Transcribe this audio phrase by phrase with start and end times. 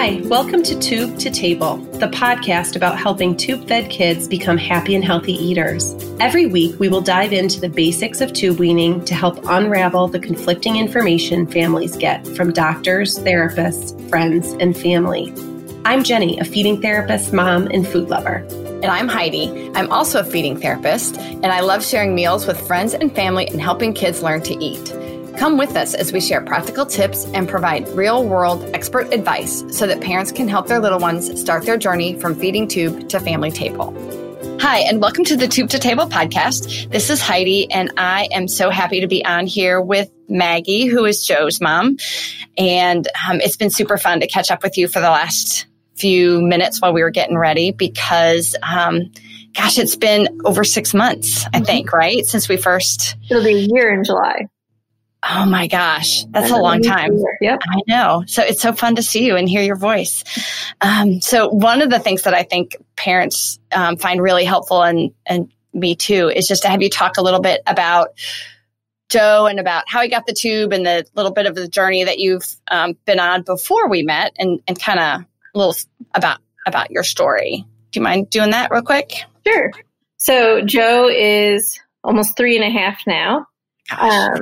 [0.00, 4.94] Hi, welcome to Tube to Table, the podcast about helping tube fed kids become happy
[4.94, 5.92] and healthy eaters.
[6.18, 10.18] Every week, we will dive into the basics of tube weaning to help unravel the
[10.18, 15.34] conflicting information families get from doctors, therapists, friends, and family.
[15.84, 18.36] I'm Jenny, a feeding therapist, mom, and food lover.
[18.82, 19.70] And I'm Heidi.
[19.74, 23.60] I'm also a feeding therapist, and I love sharing meals with friends and family and
[23.60, 24.94] helping kids learn to eat.
[25.38, 29.86] Come with us as we share practical tips and provide real world expert advice so
[29.86, 33.50] that parents can help their little ones start their journey from feeding tube to family
[33.50, 33.94] table.
[34.60, 36.90] Hi, and welcome to the Tube to Table podcast.
[36.90, 41.06] This is Heidi, and I am so happy to be on here with Maggie, who
[41.06, 41.96] is Joe's mom.
[42.58, 45.66] And um, it's been super fun to catch up with you for the last
[45.96, 49.10] few minutes while we were getting ready because, um,
[49.54, 51.64] gosh, it's been over six months, I mm-hmm.
[51.64, 52.26] think, right?
[52.26, 53.16] Since we first.
[53.30, 54.46] It'll be a year in July.
[55.22, 57.18] Oh my gosh, that's a long time.
[57.42, 57.60] Yep.
[57.62, 58.24] I know.
[58.26, 60.24] So it's so fun to see you and hear your voice.
[60.80, 65.12] Um, so one of the things that I think parents um, find really helpful and
[65.26, 68.10] and me too is just to have you talk a little bit about
[69.10, 72.04] Joe and about how he got the tube and the little bit of the journey
[72.04, 75.20] that you've um, been on before we met and and kind of
[75.54, 75.74] a little
[76.14, 77.66] about about your story.
[77.90, 79.24] Do you mind doing that real quick?
[79.46, 79.72] Sure.
[80.16, 83.46] So Joe is almost three and a half now.
[83.98, 84.40] Um,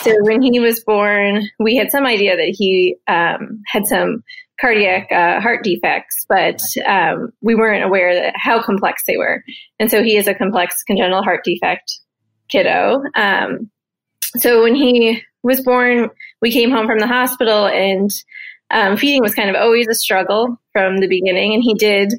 [0.00, 4.22] so when he was born, we had some idea that he um, had some
[4.60, 9.42] cardiac uh, heart defects, but um, we weren't aware that how complex they were.
[9.78, 12.00] And so he is a complex congenital heart defect
[12.48, 13.02] kiddo.
[13.14, 13.70] Um,
[14.38, 18.10] so when he was born, we came home from the hospital, and
[18.70, 21.54] um, feeding was kind of always a struggle from the beginning.
[21.54, 22.14] And he did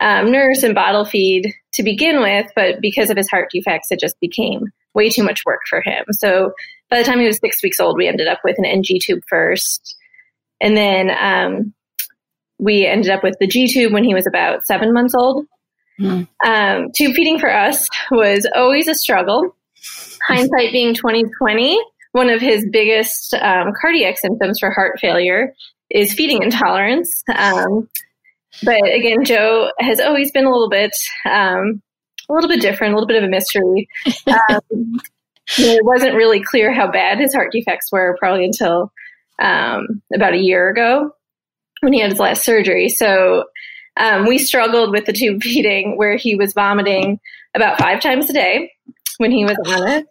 [0.00, 4.00] um, nurse and bottle feed to begin with, but because of his heart defects, it
[4.00, 6.04] just became way too much work for him.
[6.12, 6.52] So
[6.90, 9.20] by the time he was six weeks old, we ended up with an NG tube
[9.28, 9.96] first.
[10.60, 11.72] And then um,
[12.58, 15.46] we ended up with the G tube when he was about seven months old.
[16.00, 16.28] Mm.
[16.44, 19.54] Um, tube feeding for us was always a struggle.
[20.26, 21.80] Hindsight being 2020,
[22.12, 25.54] one of his biggest um, cardiac symptoms for heart failure
[25.90, 27.22] is feeding intolerance.
[27.34, 27.88] Um,
[28.62, 30.92] but again, Joe has always been a little bit,
[31.24, 31.82] um,
[32.28, 33.88] a little bit different, a little bit of a mystery.
[34.26, 35.00] Um,
[35.58, 38.92] it wasn't really clear how bad his heart defects were probably until
[39.40, 41.12] um, about a year ago
[41.80, 42.88] when he had his last surgery.
[42.88, 43.44] So
[43.96, 47.20] um, we struggled with the tube feeding where he was vomiting
[47.54, 48.72] about five times a day
[49.18, 50.06] when he was on it.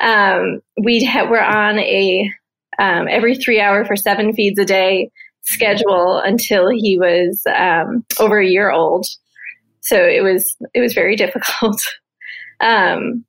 [0.00, 2.30] Um, we ha- were on a
[2.78, 5.10] um, every three hour for seven feeds a day
[5.42, 9.06] schedule until he was um, over a year old.
[9.80, 11.80] So it was it was very difficult.
[12.60, 13.24] Um,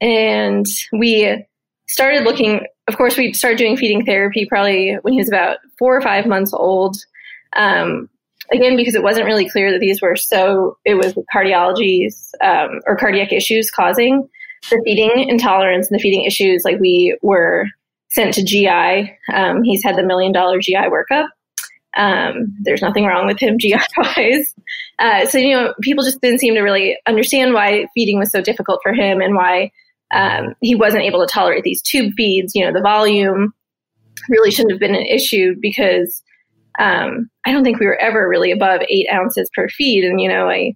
[0.00, 1.44] and we
[1.88, 2.66] started looking.
[2.88, 6.26] Of course, we started doing feeding therapy probably when he was about four or five
[6.26, 6.96] months old.
[7.54, 8.08] Um,
[8.52, 10.78] again, because it wasn't really clear that these were so.
[10.84, 14.28] It was cardiologies um, or cardiac issues causing
[14.70, 16.64] the feeding intolerance and the feeding issues.
[16.64, 17.66] Like we were
[18.10, 19.16] sent to GI.
[19.32, 21.28] Um, he's had the million dollar GI workup.
[21.96, 24.54] Um, there's nothing wrong with him GI wise.
[24.98, 28.40] Uh, so, you know, people just didn't seem to really understand why feeding was so
[28.40, 29.70] difficult for him and why
[30.12, 32.54] um, he wasn't able to tolerate these tube feeds.
[32.54, 33.52] You know, the volume
[34.28, 36.22] really shouldn't have been an issue because
[36.78, 40.04] um, I don't think we were ever really above eight ounces per feed.
[40.04, 40.74] And, you know, I,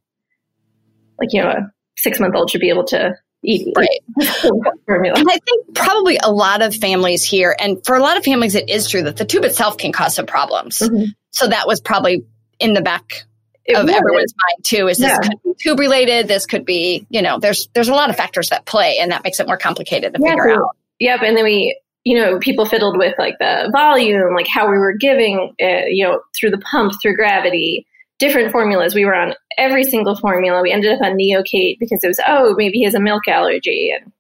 [1.19, 3.15] like, you know, a six month old should be able to
[3.45, 3.69] eat.
[3.77, 3.89] Right.
[4.87, 5.19] formula.
[5.19, 8.55] And I think probably a lot of families here, and for a lot of families,
[8.55, 10.79] it is true that the tube itself can cause some problems.
[10.79, 11.05] Mm-hmm.
[11.31, 12.25] So that was probably
[12.59, 13.25] in the back
[13.67, 14.89] it of everyone's mind too.
[14.89, 15.19] Is this yeah.
[15.19, 16.29] could be tube related?
[16.29, 19.25] This could be, you know, there's there's a lot of factors that play, and that
[19.25, 20.77] makes it more complicated to yeah, figure out.
[20.99, 24.79] Yep, and then we, you know, people fiddled with like the volume, like how we
[24.79, 27.87] were giving, uh, you know, through the pump, through gravity,
[28.19, 28.95] different formulas.
[28.95, 30.63] We were on every single formula.
[30.63, 33.93] We ended up on Neocate because it was oh maybe he has a milk allergy
[33.95, 34.13] and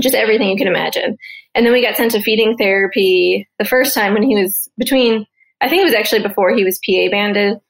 [0.00, 1.18] just everything you can imagine.
[1.54, 5.26] And then we got sent to feeding therapy the first time when he was between.
[5.62, 7.60] I think it was actually before he was PA banded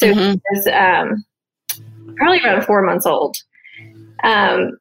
[0.00, 0.32] so mm-hmm.
[0.32, 1.24] he was um,
[2.16, 3.36] probably around four months old.
[4.24, 4.78] Um,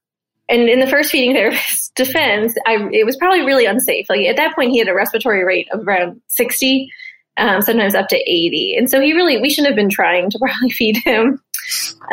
[0.48, 4.06] and in the first feeding therapist's defense, I, it was probably really unsafe.
[4.10, 6.90] Like at that point, he had a respiratory rate of around 60,
[7.36, 8.76] um, sometimes up to 80.
[8.78, 11.42] And so he really, we shouldn't have been trying to probably feed him.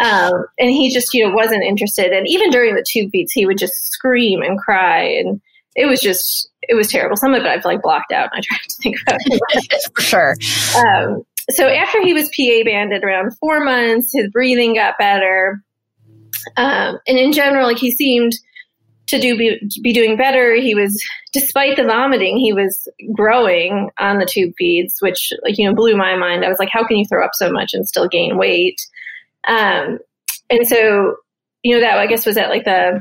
[0.02, 2.12] Um, and he just, you know, wasn't interested.
[2.12, 5.02] And even during the tube feeds, he would just scream and cry.
[5.02, 5.40] And
[5.76, 7.16] it was just, it was terrible.
[7.16, 9.90] Some of it I've like blocked out and I tried to think about it.
[9.94, 10.36] For sure.
[10.76, 15.62] Um, so after he was PA banded around four months, his breathing got better.
[16.56, 18.32] Um, and in general, like he seemed
[19.06, 20.54] to do be, be doing better.
[20.56, 21.00] He was,
[21.32, 25.96] despite the vomiting, he was growing on the tube feeds, which like you know blew
[25.96, 26.44] my mind.
[26.44, 28.80] I was like, how can you throw up so much and still gain weight?
[29.46, 29.98] Um,
[30.50, 31.16] and so
[31.62, 33.00] you know that I guess was at like the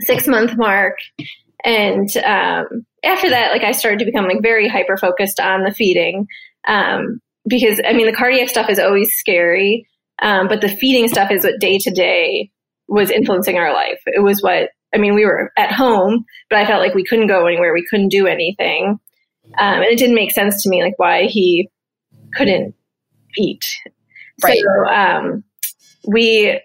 [0.00, 0.98] six month mark,
[1.64, 5.72] and um, after that, like I started to become like very hyper focused on the
[5.72, 6.26] feeding
[6.66, 9.88] um, because I mean the cardiac stuff is always scary,
[10.22, 12.50] um, but the feeding stuff is what day to day
[12.88, 14.00] was influencing our life.
[14.06, 17.26] It was what I mean, we were at home, but I felt like we couldn't
[17.26, 17.74] go anywhere.
[17.74, 18.98] We couldn't do anything.
[19.58, 21.68] Um, and it didn't make sense to me, like why he
[22.34, 22.74] couldn't
[23.36, 23.64] eat.
[24.42, 24.60] Right.
[24.60, 25.44] So um,
[26.06, 26.60] we,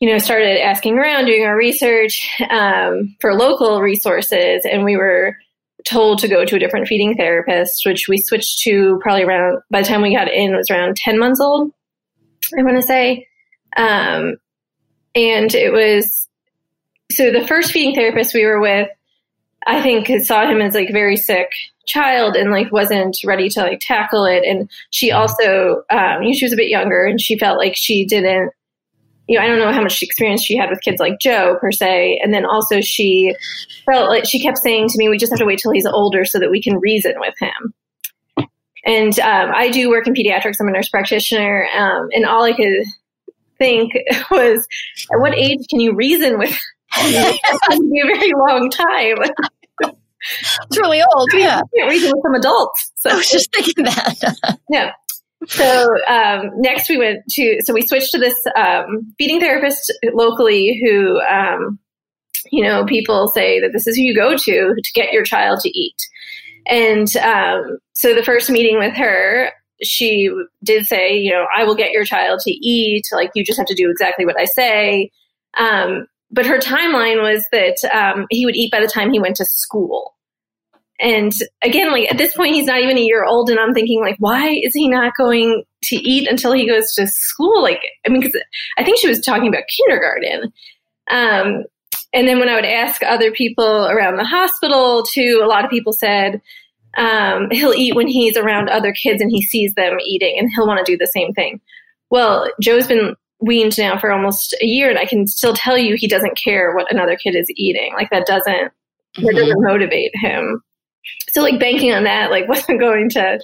[0.00, 5.36] you know, started asking around, doing our research um, for local resources, and we were
[5.86, 9.82] told to go to a different feeding therapist, which we switched to probably around by
[9.82, 11.72] the time we got in, was around ten months old.
[12.58, 13.26] I want to say,
[13.76, 14.36] um,
[15.14, 16.28] and it was
[17.10, 18.88] so the first feeding therapist we were with,
[19.66, 21.50] I think saw him as like very sick
[21.86, 24.44] child and like wasn't ready to like tackle it.
[24.44, 28.52] And she also, um, she was a bit younger and she felt like she didn't,
[29.28, 31.70] you know, I don't know how much experience she had with kids like Joe per
[31.70, 32.18] se.
[32.22, 33.34] And then also she
[33.84, 36.24] felt like she kept saying to me, we just have to wait till he's older
[36.24, 38.48] so that we can reason with him.
[38.86, 40.54] And um, I do work in pediatrics.
[40.60, 41.68] I'm a nurse practitioner.
[41.76, 42.84] Um, and all I could
[43.58, 43.92] think
[44.30, 44.66] was,
[45.12, 46.58] at what age can you reason with
[46.96, 49.94] it be a very long time.
[50.70, 51.28] It's really old.
[51.34, 51.60] Yeah.
[51.76, 52.92] can't read with some adults.
[52.96, 54.58] So I was just thinking that.
[54.70, 54.92] yeah.
[55.46, 60.80] So um, next we went to, so we switched to this um, feeding therapist locally
[60.82, 61.78] who, um,
[62.50, 65.60] you know, people say that this is who you go to to get your child
[65.60, 65.96] to eat.
[66.66, 69.52] And um, so the first meeting with her,
[69.82, 70.30] she
[70.64, 73.04] did say, you know, I will get your child to eat.
[73.12, 75.10] Like you just have to do exactly what I say.
[75.56, 79.36] Um, but her timeline was that um, he would eat by the time he went
[79.36, 80.14] to school.
[81.00, 84.00] And again, like at this point, he's not even a year old, and I'm thinking,
[84.00, 87.62] like, why is he not going to eat until he goes to school?
[87.62, 88.40] Like, I mean, because
[88.76, 90.52] I think she was talking about kindergarten.
[91.10, 91.64] Um,
[92.12, 95.70] and then when I would ask other people around the hospital, too, a lot of
[95.70, 96.40] people said
[96.96, 100.66] um, he'll eat when he's around other kids and he sees them eating, and he'll
[100.66, 101.60] want to do the same thing.
[102.10, 105.96] Well, Joe's been weaned now for almost a year and I can still tell you
[105.96, 107.92] he doesn't care what another kid is eating.
[107.94, 109.24] Like that doesn't mm-hmm.
[109.24, 110.62] that doesn't motivate him.
[111.32, 113.40] So like banking on that like wasn't going to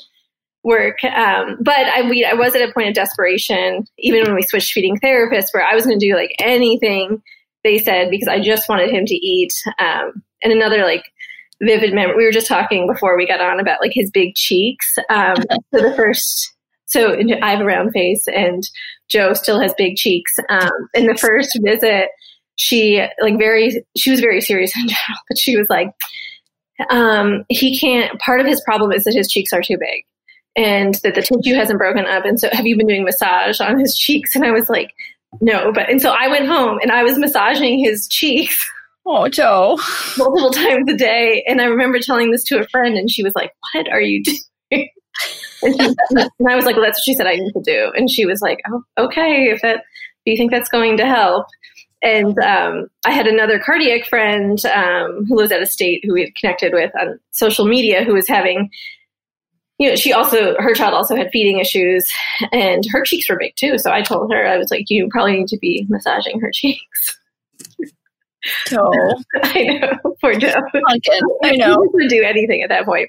[0.62, 1.02] work.
[1.04, 4.72] Um, but I we I was at a point of desperation even when we switched
[4.72, 7.22] feeding therapists where I was going to do like anything
[7.62, 9.52] they said because I just wanted him to eat.
[9.78, 11.04] Um, and another like
[11.62, 14.94] vivid memory we were just talking before we got on about like his big cheeks.
[15.08, 15.36] Um,
[15.74, 16.54] so the first
[16.86, 18.62] so I have a round face and
[19.08, 20.32] Joe still has big cheeks.
[20.48, 22.08] Um, in the first visit,
[22.56, 25.88] she like very, she was very serious in general, but she was like,
[26.90, 30.04] um, he can't, part of his problem is that his cheeks are too big
[30.56, 32.24] and that the tissue hasn't broken up.
[32.24, 34.34] And so have you been doing massage on his cheeks?
[34.34, 34.94] And I was like,
[35.40, 38.58] no, but, and so I went home and I was massaging his cheeks.
[39.06, 39.78] Oh, Joe.
[40.16, 41.44] Multiple times a day.
[41.46, 44.22] And I remember telling this to a friend and she was like, what are you
[44.70, 44.88] doing?
[45.62, 47.92] And, she, and I was like, well, that's what she said I need to do.
[47.94, 49.82] And she was like, oh, okay, if that,
[50.24, 51.44] do you think that's going to help?
[52.04, 56.20] And um, I had another cardiac friend um, who lives out of state who we
[56.20, 58.70] had connected with on social media who was having,
[59.78, 62.06] you know, she also, her child also had feeding issues
[62.52, 63.78] and her cheeks were big too.
[63.78, 67.18] So I told her, I was like, you probably need to be massaging her cheeks.
[68.72, 70.52] Oh, I know, poor Joe.
[71.42, 71.80] I know.
[71.82, 73.08] He would do anything at that point.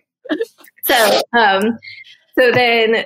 [0.86, 1.78] So, um,
[2.40, 3.06] so then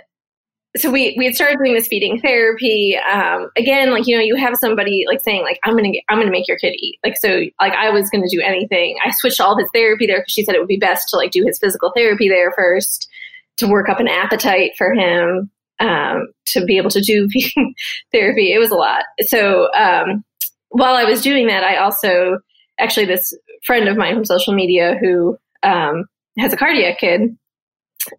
[0.77, 4.35] so we we had started doing this feeding therapy um, again like you know you
[4.35, 6.99] have somebody like saying like i'm gonna get, i'm gonna make your kid eat.
[7.03, 8.97] Like so like i was gonna do anything.
[9.05, 11.31] I switched all his therapy there because she said it would be best to like
[11.31, 13.09] do his physical therapy there first
[13.57, 15.49] to work up an appetite for him
[15.79, 17.27] um, to be able to do
[18.11, 18.53] therapy.
[18.53, 19.03] It was a lot.
[19.27, 20.23] So um,
[20.69, 22.39] while i was doing that i also
[22.79, 23.35] actually this
[23.65, 26.05] friend of mine from social media who um,
[26.37, 27.35] has a cardiac kid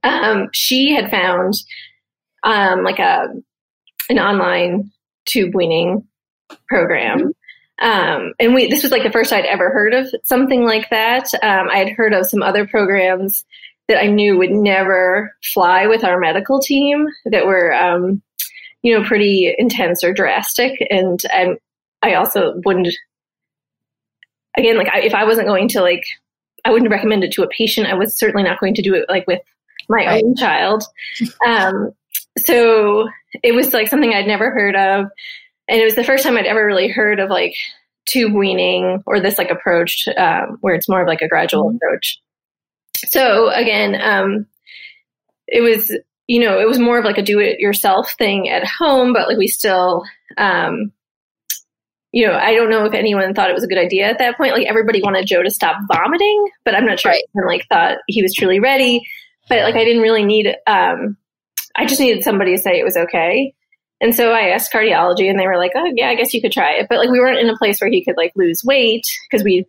[0.02, 1.54] um, she had found
[2.42, 3.28] um, like a
[4.08, 4.90] an online
[5.26, 6.06] tube weaning
[6.68, 7.32] program.
[7.80, 11.32] Um, and we this was like the first I'd ever heard of something like that.
[11.42, 13.44] Um, I had heard of some other programs
[13.88, 18.22] that I knew would never fly with our medical team that were um,
[18.82, 21.56] you know pretty intense or drastic, and I
[22.02, 22.88] I also wouldn't
[24.56, 26.04] again like I, if I wasn't going to like
[26.66, 27.86] I wouldn't recommend it to a patient.
[27.86, 29.40] I was certainly not going to do it like with
[29.88, 30.22] my right.
[30.22, 30.84] own child.
[31.46, 31.92] Um,
[32.38, 33.08] so
[33.42, 35.06] it was like something I'd never heard of.
[35.68, 37.54] And it was the first time I'd ever really heard of like
[38.08, 41.76] tube weaning or this like approach um, where it's more of like a gradual mm-hmm.
[41.76, 42.20] approach.
[43.06, 44.46] So again, um,
[45.46, 45.96] it was
[46.26, 49.28] you know it was more of like a do it yourself thing at home, but
[49.28, 50.04] like we still.
[50.36, 50.92] Um,
[52.12, 54.36] you know, I don't know if anyone thought it was a good idea at that
[54.36, 54.52] point.
[54.52, 57.22] Like everybody wanted Joe to stop vomiting, but I'm not sure right.
[57.36, 59.06] anyone like thought he was truly ready.
[59.48, 61.16] But like I didn't really need um
[61.76, 63.54] I just needed somebody to say it was okay.
[64.00, 66.52] And so I asked cardiology and they were like, oh, yeah, I guess you could
[66.52, 66.86] try it.
[66.88, 69.66] But like we weren't in a place where he could like lose weight because we,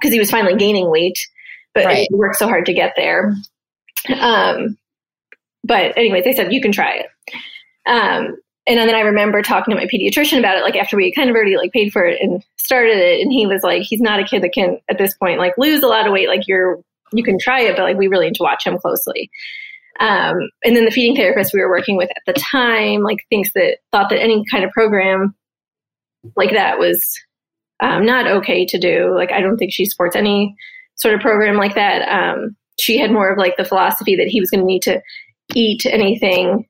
[0.00, 1.18] because he was finally gaining weight,
[1.74, 2.08] but right.
[2.10, 3.34] we worked so hard to get there.
[4.18, 4.78] Um,
[5.64, 7.06] but anyway, they said, you can try it.
[7.86, 8.36] Um,
[8.66, 11.36] and then I remember talking to my pediatrician about it, like after we kind of
[11.36, 13.20] already like paid for it and started it.
[13.20, 15.82] And he was like, he's not a kid that can at this point like lose
[15.82, 16.28] a lot of weight.
[16.28, 16.80] Like you're,
[17.12, 19.30] you can try it, but like we really need to watch him closely.
[20.00, 23.50] Um, and then the feeding therapist we were working with at the time, like thinks
[23.54, 25.34] that thought that any kind of program
[26.36, 27.02] like that was
[27.80, 29.14] um, not okay to do.
[29.14, 30.54] Like I don't think she supports any
[30.96, 32.08] sort of program like that.
[32.08, 35.00] Um, she had more of like the philosophy that he was going to need to
[35.54, 36.66] eat anything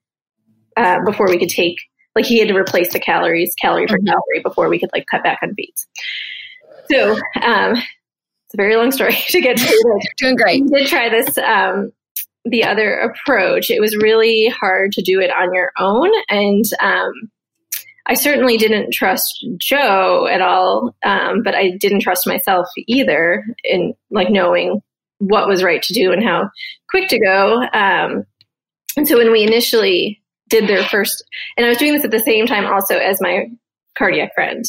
[0.76, 1.76] uh, before we could take
[2.16, 4.06] like he had to replace the calories calorie for mm-hmm.
[4.06, 5.87] calorie before we could like cut back on feeds.
[6.90, 10.00] So um, it's a very long story to get to.
[10.16, 10.64] Doing great.
[10.64, 11.92] We did try this um,
[12.49, 13.71] the other approach.
[13.71, 16.11] It was really hard to do it on your own.
[16.29, 17.12] And um,
[18.07, 23.95] I certainly didn't trust Joe at all, um, but I didn't trust myself either in
[24.11, 24.81] like knowing
[25.19, 26.50] what was right to do and how
[26.88, 27.62] quick to go.
[27.73, 28.25] Um,
[28.97, 31.25] and so when we initially did their first,
[31.57, 33.47] and I was doing this at the same time also as my
[33.99, 34.65] cardiac friend.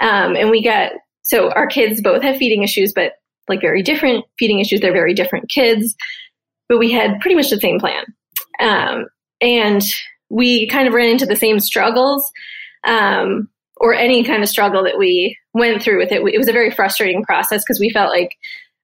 [0.00, 3.14] Um, and we got, so our kids both have feeding issues, but
[3.48, 4.80] like very different feeding issues.
[4.80, 5.96] They're very different kids
[6.70, 8.04] but we had pretty much the same plan.
[8.60, 9.06] Um,
[9.40, 9.82] and
[10.30, 12.30] we kind of ran into the same struggles
[12.84, 16.22] um, or any kind of struggle that we went through with it.
[16.32, 18.36] It was a very frustrating process because we felt like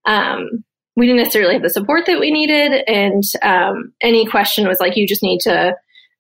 [0.05, 0.65] um,
[0.97, 2.83] we didn't necessarily have the support that we needed.
[2.89, 5.77] And um, any question was like, you just need to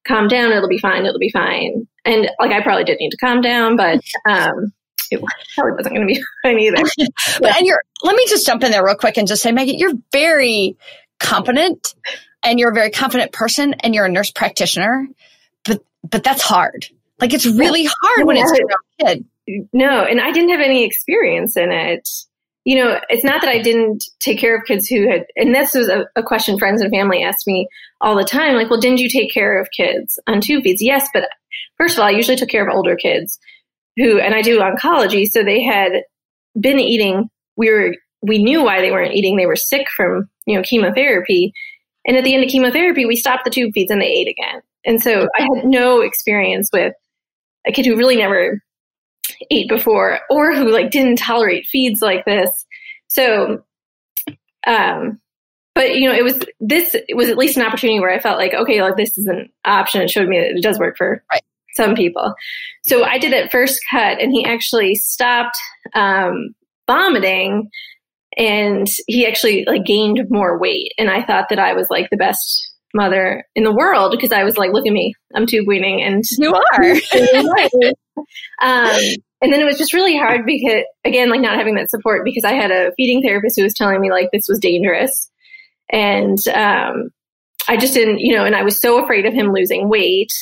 [0.06, 0.52] calm down.
[0.52, 1.04] It'll be fine.
[1.04, 1.88] It'll be fine.
[2.04, 4.72] And like, I probably did need to calm down, but um,
[5.10, 5.20] it
[5.56, 6.76] probably wasn't going to be fine either.
[7.40, 9.76] but, and you're, let me just jump in there real quick and just say, Maggie,
[9.76, 10.76] you're very
[11.18, 11.94] competent
[12.42, 15.08] and you're a very confident person and you're a nurse practitioner,
[15.64, 16.86] but but that's hard.
[17.20, 19.24] Like it's really hard when it's a kid.
[19.72, 22.08] No, and I didn't have any experience in it.
[22.64, 25.72] You know, it's not that I didn't take care of kids who had, and this
[25.72, 27.68] was a, a question friends and family asked me
[28.00, 28.56] all the time.
[28.56, 30.82] Like, well, didn't you take care of kids on tube feeds?
[30.82, 31.28] Yes, but
[31.78, 33.38] first of all, I usually took care of older kids
[33.96, 35.92] who, and I do oncology, so they had
[36.58, 37.30] been eating.
[37.56, 39.36] We were we knew why they weren't eating.
[39.36, 41.52] They were sick from, you know, chemotherapy.
[42.06, 44.62] And at the end of chemotherapy, we stopped the tube feeds and they ate again.
[44.84, 46.94] And so I had no experience with
[47.66, 48.62] a kid who really never
[49.50, 52.64] ate before or who like didn't tolerate feeds like this.
[53.08, 53.64] So,
[54.66, 55.20] um,
[55.74, 58.38] but you know, it was this it was at least an opportunity where I felt
[58.38, 60.00] like, okay, like this is an option.
[60.00, 61.42] It showed me that it does work for right.
[61.74, 62.34] some people.
[62.84, 65.58] So I did that first cut, and he actually stopped
[65.94, 66.54] um,
[66.86, 67.68] vomiting
[68.36, 70.92] and he actually like gained more weight.
[70.98, 74.44] And i thought that i was like the best mother in the world because i
[74.44, 75.14] was like look at me.
[75.34, 77.92] I'm tube weaning and you are.
[78.62, 78.98] Um,
[79.42, 82.44] and then it was just really hard because again like not having that support because
[82.44, 85.30] i had a feeding therapist who was telling me like this was dangerous.
[85.90, 87.10] And um,
[87.68, 90.32] i just didn't you know and i was so afraid of him losing weight.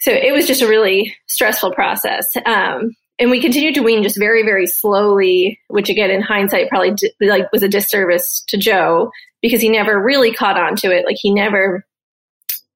[0.00, 2.26] So it was just a really stressful process.
[2.46, 6.92] Um, and we continued to wean just very very slowly which again in hindsight probably
[6.92, 9.10] di- like was a disservice to joe
[9.42, 11.04] because he never really caught on to it.
[11.04, 11.84] Like he never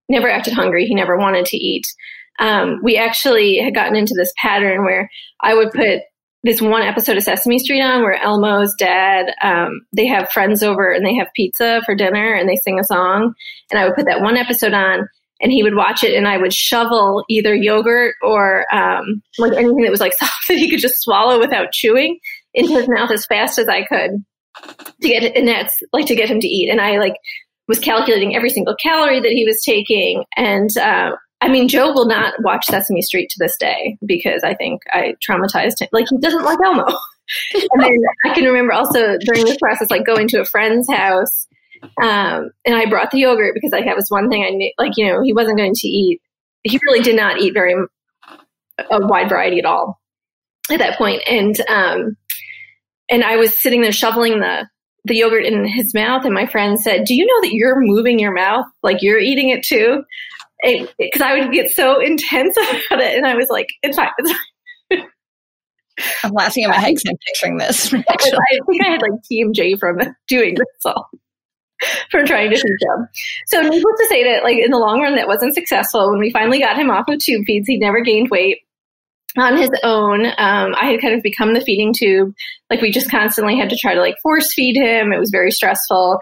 [0.09, 0.85] never acted hungry.
[0.85, 1.87] He never wanted to eat.
[2.39, 5.09] Um, we actually had gotten into this pattern where
[5.41, 6.01] i would put
[6.45, 10.93] this one episode of sesame street on where elmo's dad um, they have friends over
[10.93, 13.33] and they have pizza for dinner and they sing a song.
[13.71, 15.09] And i would put that one episode on
[15.41, 19.83] and he would watch it and I would shovel either yogurt or um, like anything
[19.83, 22.19] that was like soft that he could just swallow without chewing
[22.55, 24.25] into his mouth as fast as I could
[25.03, 26.71] to get and that's like to get him to eat.
[26.71, 27.15] And I like
[27.69, 30.25] was calculating every single calorie that he was taking.
[30.37, 34.55] And uh, I mean, Joe will not watch Sesame Street to this day because I
[34.55, 35.89] think I traumatized him.
[35.93, 36.87] Like he doesn't like Elmo.
[37.55, 37.93] and then
[38.25, 41.47] I can remember also during this process, like going to a friend's house
[41.83, 44.93] um, and I brought the yogurt because like that was one thing I knew, like,
[44.97, 46.21] you know, he wasn't going to eat.
[46.63, 47.75] He really did not eat very
[48.79, 50.01] a wide variety at all
[50.71, 51.23] at that point.
[51.27, 52.17] And, um,
[53.09, 54.69] and I was sitting there shoveling the,
[55.05, 56.25] the yogurt in his mouth.
[56.25, 58.67] And my friend said, do you know that you're moving your mouth?
[58.83, 60.03] Like you're eating it too?
[60.63, 62.57] Because I would get so intense
[62.91, 63.17] about it.
[63.17, 64.11] And I was like, it's fine.
[64.19, 64.41] It's fine.
[66.23, 67.93] I'm laughing in my head because I'm picturing this.
[67.95, 71.09] I think I had like TMJ from doing this all.
[72.11, 73.09] From trying to feed him.
[73.47, 76.11] So needless to say that like in the long run that wasn't successful.
[76.11, 78.61] When we finally got him off of tube feeds, he never gained weight
[79.37, 80.27] on his own.
[80.27, 82.35] Um, I had kind of become the feeding tube.
[82.71, 85.13] Like we just constantly had to try to like force feed him.
[85.13, 86.19] It was very stressful.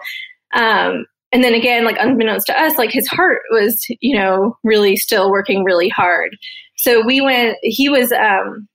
[0.53, 4.95] Um, and then again, like unbeknownst to us, like his heart was, you know, really
[4.95, 6.35] still working really hard.
[6.77, 8.67] So we went, he was, um,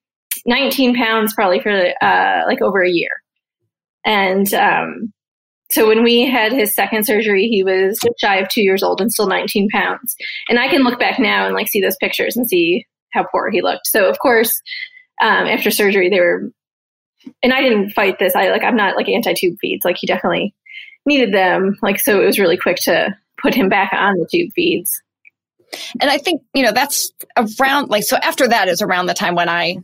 [0.47, 3.23] 19 pounds probably for, uh, like over a year.
[4.05, 5.13] And, um,
[5.71, 9.13] so when we had his second surgery, he was shy of two years old and
[9.13, 10.17] still 19 pounds.
[10.49, 13.51] And I can look back now and like see those pictures and see how poor
[13.51, 13.87] he looked.
[13.87, 14.61] So of course,
[15.23, 16.51] um, after surgery, they were,
[17.43, 18.35] and I didn't fight this.
[18.35, 19.85] I like, I'm not like anti-tube feeds.
[19.85, 20.55] Like he definitely
[21.07, 21.77] needed them.
[21.83, 25.01] Like, so it was really quick to put him back on the tube feeds.
[26.01, 27.13] And I think, you know, that's
[27.61, 29.77] around like, so after that is around the time when I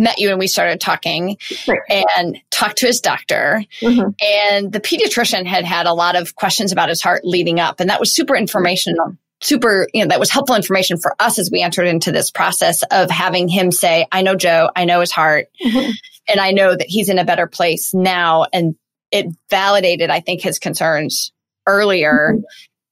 [0.00, 1.36] met you and we started talking
[1.68, 2.04] right.
[2.16, 3.62] and talked to his doctor.
[3.80, 4.10] Mm-hmm.
[4.20, 7.80] And the pediatrician had had a lot of questions about his heart leading up.
[7.80, 11.50] And that was super informational, super, you know, that was helpful information for us as
[11.50, 15.12] we entered into this process of having him say, I know Joe, I know his
[15.12, 15.90] heart, mm-hmm.
[16.28, 18.46] and I know that he's in a better place now.
[18.52, 18.76] And
[19.10, 21.32] it validated, I think, his concerns
[21.66, 22.44] earlier mm-hmm.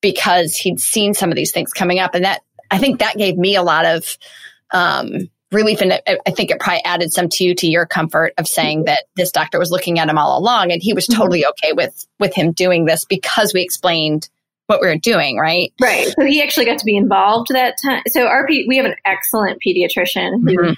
[0.03, 2.15] because he'd seen some of these things coming up.
[2.15, 4.19] And that, I think that gave me a lot of,
[4.73, 5.81] um, relief.
[5.81, 9.05] And I think it probably added some to you, to your comfort of saying that
[9.17, 11.19] this doctor was looking at him all along and he was mm-hmm.
[11.19, 14.29] totally okay with, with him doing this because we explained
[14.67, 15.73] what we were doing, right?
[15.81, 16.09] Right.
[16.09, 18.03] So he actually got to be involved that time.
[18.09, 20.43] So our, we have an excellent pediatrician.
[20.43, 20.75] Who, mm-hmm.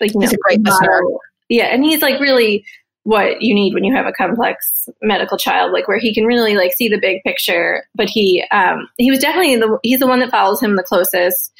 [0.00, 1.02] like, he's know, a great listener.
[1.50, 1.66] Yeah.
[1.66, 2.64] And he's like really
[3.02, 6.56] what you need when you have a complex medical child, like where he can really
[6.56, 7.84] like see the big picture.
[7.94, 11.52] But he, um, he was definitely the, he's the one that follows him the closest,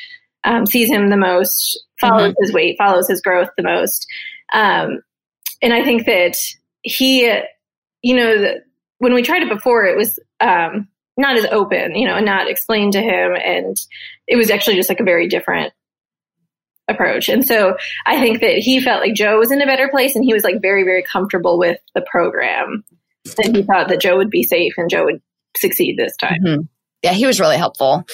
[0.47, 2.45] um, sees him the most, follows mm-hmm.
[2.45, 4.07] his weight, follows his growth the most.
[4.55, 5.03] Um,
[5.61, 6.37] and I think that
[6.83, 7.27] he,
[8.03, 8.63] you know, the,
[8.99, 10.89] when we tried it before, it was, um,
[11.19, 13.35] not as open, you know, and not explained to him.
[13.35, 13.77] And
[14.27, 15.73] it was actually just like a very different
[16.89, 17.29] approach.
[17.29, 20.25] And so I think that he felt like Joe was in a better place and
[20.25, 22.85] he was like very, very comfortable with the program.
[23.43, 25.21] And he thought that Joe would be safe and Joe would
[25.57, 26.43] succeed this time.
[26.45, 26.63] Mm-hmm.
[27.07, 28.05] Yeah, he was really helpful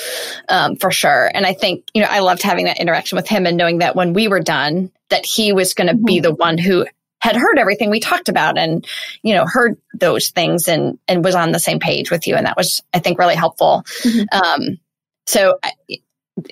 [0.48, 1.30] um, for sure.
[1.32, 3.96] And I think, you know, I loved having that interaction with him and knowing that
[3.96, 6.04] when we were done, that he was going to mm-hmm.
[6.04, 6.86] be the one who
[7.18, 8.86] had heard everything we talked about and,
[9.22, 12.34] you know, heard those things and, and was on the same page with you.
[12.34, 13.84] And that was, I think, really helpful.
[14.02, 14.44] Mm-hmm.
[14.44, 14.78] Um,
[15.26, 15.72] so I,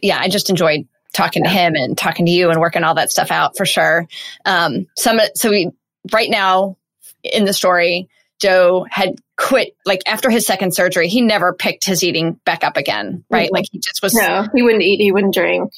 [0.00, 1.50] yeah, I just enjoyed talking yeah.
[1.50, 4.07] to him and talking to you and working all that stuff out for sure.
[4.46, 5.72] Um, some, so we,
[6.12, 6.76] right now
[7.22, 8.09] in the story,
[8.40, 12.76] Joe had quit like after his second surgery, he never picked his eating back up
[12.76, 13.46] again, right?
[13.46, 13.55] Mm-hmm.
[13.55, 14.14] Like he just was.
[14.14, 15.72] No, he wouldn't eat, he wouldn't drink.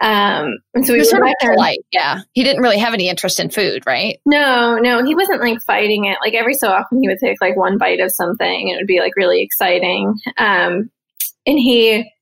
[0.00, 1.80] Um, and so he was sort of polite.
[1.90, 2.20] Yeah.
[2.32, 4.20] He didn't really have any interest in food, right?
[4.24, 6.18] No, no, he wasn't like fighting it.
[6.24, 8.86] Like every so often he would take like one bite of something and it would
[8.86, 10.14] be like really exciting.
[10.36, 10.90] Um,
[11.46, 12.12] and he,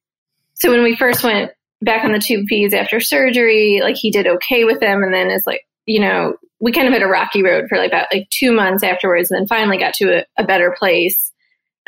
[0.54, 4.26] so when we first went back on the tube feeds after surgery, like he did
[4.26, 5.02] okay with them.
[5.02, 7.88] And then it's like, you know, we kind of had a rocky road for like
[7.88, 11.33] about like two months afterwards and then finally got to a, a better place.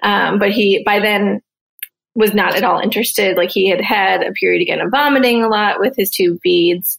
[0.03, 1.41] Um, but he, by then
[2.15, 3.37] was not at all interested.
[3.37, 6.99] Like he had had a period again of vomiting a lot with his tube feeds.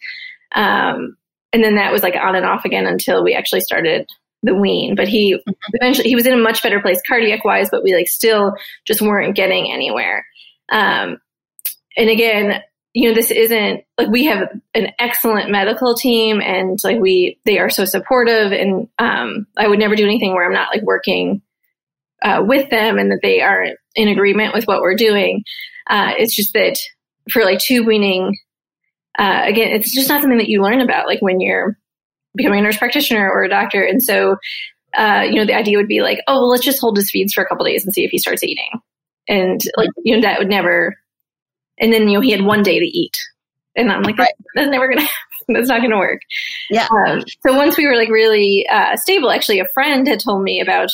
[0.56, 1.18] Um,
[1.52, 4.08] and then that was like on and off again until we actually started
[4.44, 4.96] the wean.
[4.96, 5.52] But he mm-hmm.
[5.74, 8.54] eventually, he was in a much better place cardiac wise, but we like still
[8.86, 10.26] just weren't getting anywhere.
[10.72, 11.18] Um,
[11.98, 12.62] and again,
[12.94, 17.60] you know, this isn't like we have an excellent medical team and like we, they
[17.60, 18.52] are so supportive.
[18.52, 21.42] And um, I would never do anything where I'm not like working
[22.24, 25.44] uh, with them and that they are in agreement with what we're doing.
[25.90, 26.78] Uh, it's just that
[27.32, 28.38] for like tube weaning,
[29.18, 31.78] uh, again, it's just not something that you learn about like when you're
[32.36, 33.84] becoming a nurse practitioner or a doctor.
[33.84, 34.38] And so,
[34.98, 37.34] uh, you know, the idea would be like, oh, well, let's just hold his feeds
[37.34, 38.70] for a couple days and see if he starts eating.
[39.28, 40.96] And like, you know, that would never,
[41.80, 43.16] and then, you know, he had one day to eat.
[43.76, 44.34] And I'm like, right.
[44.56, 45.16] that's never going to happen.
[45.50, 46.22] That's not going to work.
[46.70, 46.88] Yeah.
[47.08, 50.62] Um, so once we were like really uh, stable, actually, a friend had told me
[50.62, 50.92] about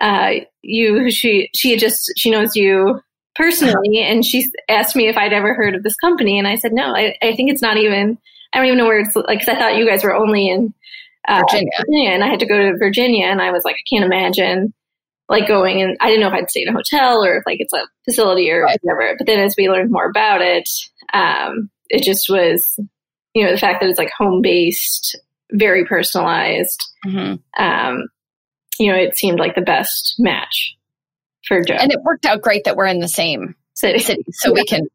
[0.00, 0.30] uh,
[0.62, 3.00] you she she had just she knows you
[3.36, 6.72] personally and she asked me if I'd ever heard of this company and I said
[6.72, 8.18] no I, I think it's not even
[8.52, 10.74] I don't even know where it's like because I thought you guys were only in
[11.28, 11.70] uh, Virginia.
[11.78, 14.74] Virginia and I had to go to Virginia and I was like I can't imagine
[15.30, 17.60] like going and I didn't know if I'd stay in a hotel or if like
[17.60, 18.78] it's a facility or right.
[18.82, 20.68] whatever but then as we learned more about it
[21.14, 22.78] um, it just was
[23.32, 25.18] you know the fact that it's like home based
[25.52, 27.62] very personalized mm-hmm.
[27.62, 28.04] um,
[28.80, 30.74] you know, it seemed like the best match
[31.46, 31.74] for Joe.
[31.74, 34.54] And it worked out great that we're in the same city, city so yeah.
[34.54, 34.88] we can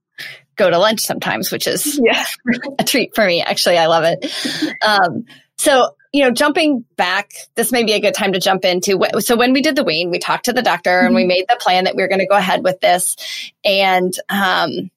[0.56, 2.26] go to lunch sometimes, which is yeah.
[2.80, 3.44] a treat for me.
[3.44, 4.76] Actually, I love it.
[4.84, 5.26] Um,
[5.58, 9.04] So, you know, jumping back, this may be a good time to jump into.
[9.20, 11.08] So, when we did the wean, we talked to the doctor mm-hmm.
[11.08, 11.28] and we mm-hmm.
[11.28, 13.18] made the plan that we were going to go ahead with this.
[13.66, 14.90] And um,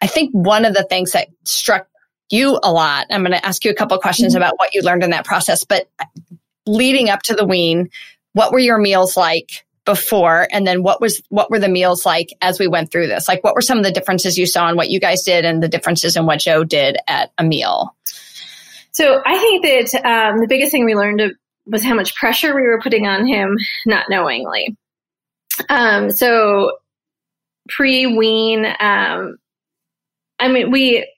[0.00, 1.86] I think one of the things that struck
[2.28, 4.42] you a lot, I'm going to ask you a couple questions mm-hmm.
[4.42, 5.88] about what you learned in that process, but
[6.66, 7.88] leading up to the wean,
[8.32, 9.64] what were your meals like?
[9.84, 13.28] before and then what was what were the meals like as we went through this
[13.28, 15.62] like what were some of the differences you saw in what you guys did and
[15.62, 17.94] the differences in what joe did at a meal
[18.94, 21.20] so I think that um, the biggest thing we learned
[21.66, 24.76] was how much pressure we were putting on him, not knowingly.
[25.68, 26.78] Um, so
[27.68, 29.36] pre wean, um,
[30.38, 31.10] I mean, we,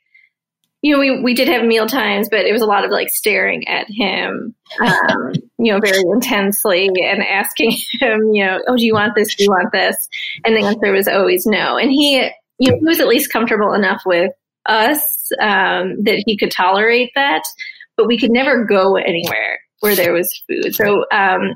[0.80, 3.10] you know, we, we did have meal times, but it was a lot of like
[3.10, 8.86] staring at him, um, you know, very intensely and asking him, you know, oh, do
[8.86, 9.34] you want this?
[9.34, 10.08] Do you want this?
[10.44, 11.76] And the answer was always no.
[11.76, 14.32] And he, you know, he was at least comfortable enough with
[14.68, 15.00] us
[15.40, 17.42] um, that he could tolerate that,
[17.96, 20.74] but we could never go anywhere where there was food.
[20.74, 21.54] So um,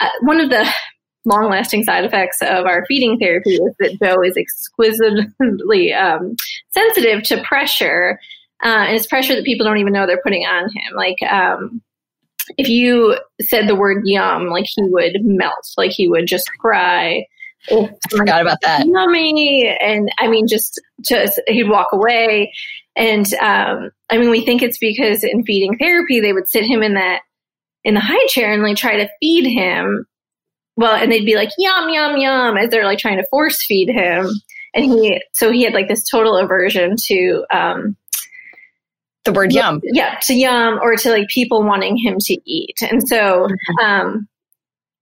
[0.00, 0.68] uh, one of the
[1.24, 6.36] long lasting side effects of our feeding therapy is that Joe is exquisitely um,
[6.70, 8.18] sensitive to pressure.
[8.64, 10.94] Uh, and it's pressure that people don't even know they're putting on him.
[10.96, 11.82] Like, um,
[12.56, 17.26] if you said the word yum, like he would melt, like he would just cry.
[17.70, 18.86] I forgot about that.
[18.86, 19.68] Yummy.
[19.80, 22.52] And I mean, just, just, he'd walk away.
[22.96, 26.82] And, um, I mean, we think it's because in feeding therapy, they would sit him
[26.82, 27.22] in that,
[27.84, 30.06] in the high chair and like try to feed him.
[30.76, 33.88] Well, and they'd be like, yum, yum, yum, as they're like trying to force feed
[33.88, 34.28] him.
[34.74, 37.96] And he, so he had like this total aversion to, um,
[39.24, 39.80] the word yum.
[39.82, 42.76] Yeah, to yum or to like people wanting him to eat.
[42.80, 43.84] And so, mm-hmm.
[43.84, 44.28] um,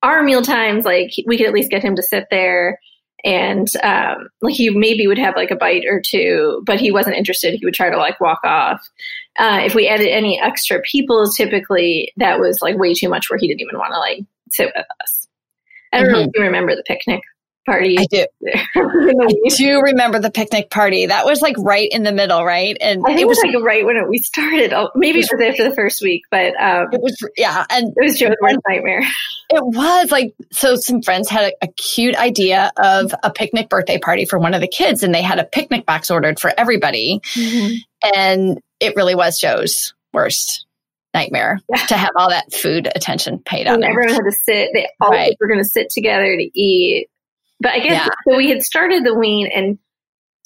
[0.03, 2.79] our meal times, like we could at least get him to sit there
[3.25, 7.17] and um, like he maybe would have like a bite or two, but he wasn't
[7.17, 7.55] interested.
[7.55, 8.81] He would try to like walk off.
[9.39, 13.39] Uh, if we added any extra people, typically that was like way too much where
[13.39, 15.29] he didn't even want to like sit with us.
[15.93, 16.15] I don't mm-hmm.
[16.15, 17.23] know if you remember the picnic
[17.67, 17.99] party.
[17.99, 18.27] I do.
[18.77, 21.07] I do remember the picnic party.
[21.07, 22.77] That was like right in the middle, right?
[22.81, 24.73] And I think it was, like right when it, we started.
[24.73, 27.67] Oh, maybe it was, it was after the first week, but um, it was yeah,
[27.69, 29.03] and it was Joe's worst nightmare.
[29.49, 30.75] It was like so.
[30.75, 34.61] Some friends had a, a, cute idea of a picnic birthday party for one of
[34.61, 37.77] the kids, and they had a picnic box ordered for everybody, mm-hmm.
[38.13, 40.67] and it really was Joe's worst
[41.15, 41.87] nightmare yeah.
[41.87, 43.85] to have all that food attention paid on.
[43.85, 43.87] It.
[43.87, 44.71] Everyone had to sit.
[44.75, 45.37] They all right.
[45.41, 47.09] were going to sit together to eat
[47.61, 48.09] but I guess yeah.
[48.29, 49.79] so we had started the wean and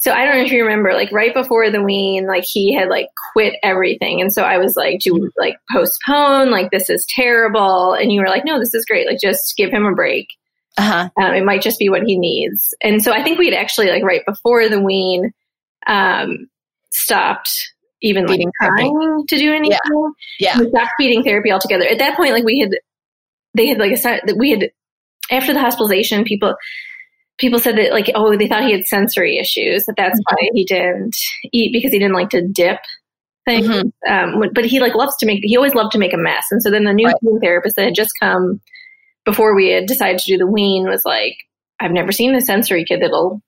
[0.01, 2.89] so I don't know if you remember, like right before the wean, like he had
[2.89, 4.23] like quit everything.
[4.23, 6.51] And so I was like, do we like postpone?
[6.51, 7.93] Like this is terrible.
[7.93, 9.07] And you were like, no, this is great.
[9.07, 10.27] Like just give him a break.
[10.79, 11.11] Uh-huh.
[11.21, 12.73] Um, it might just be what he needs.
[12.81, 15.35] And so I think we had actually like right before the wean,
[15.87, 16.49] um,
[16.91, 17.53] stopped
[18.01, 19.79] even like trying to do anything.
[20.39, 20.55] Yeah.
[20.55, 20.61] yeah.
[20.61, 21.87] We stopped feeding therapy altogether.
[21.87, 22.71] At that point, like we had,
[23.53, 24.71] they had like a that we had
[25.31, 26.55] after the hospitalization, people
[27.41, 30.35] people said that like oh they thought he had sensory issues that that's mm-hmm.
[30.37, 31.17] why he didn't
[31.53, 32.79] eat because he didn't like to dip
[33.47, 34.13] things mm-hmm.
[34.13, 36.63] um, but he like loves to make he always loved to make a mess and
[36.63, 37.17] so then the new right.
[37.43, 38.61] therapist that had just come
[39.25, 41.35] before we had decided to do the wean was like
[41.81, 43.43] i've never seen a sensory kid that'll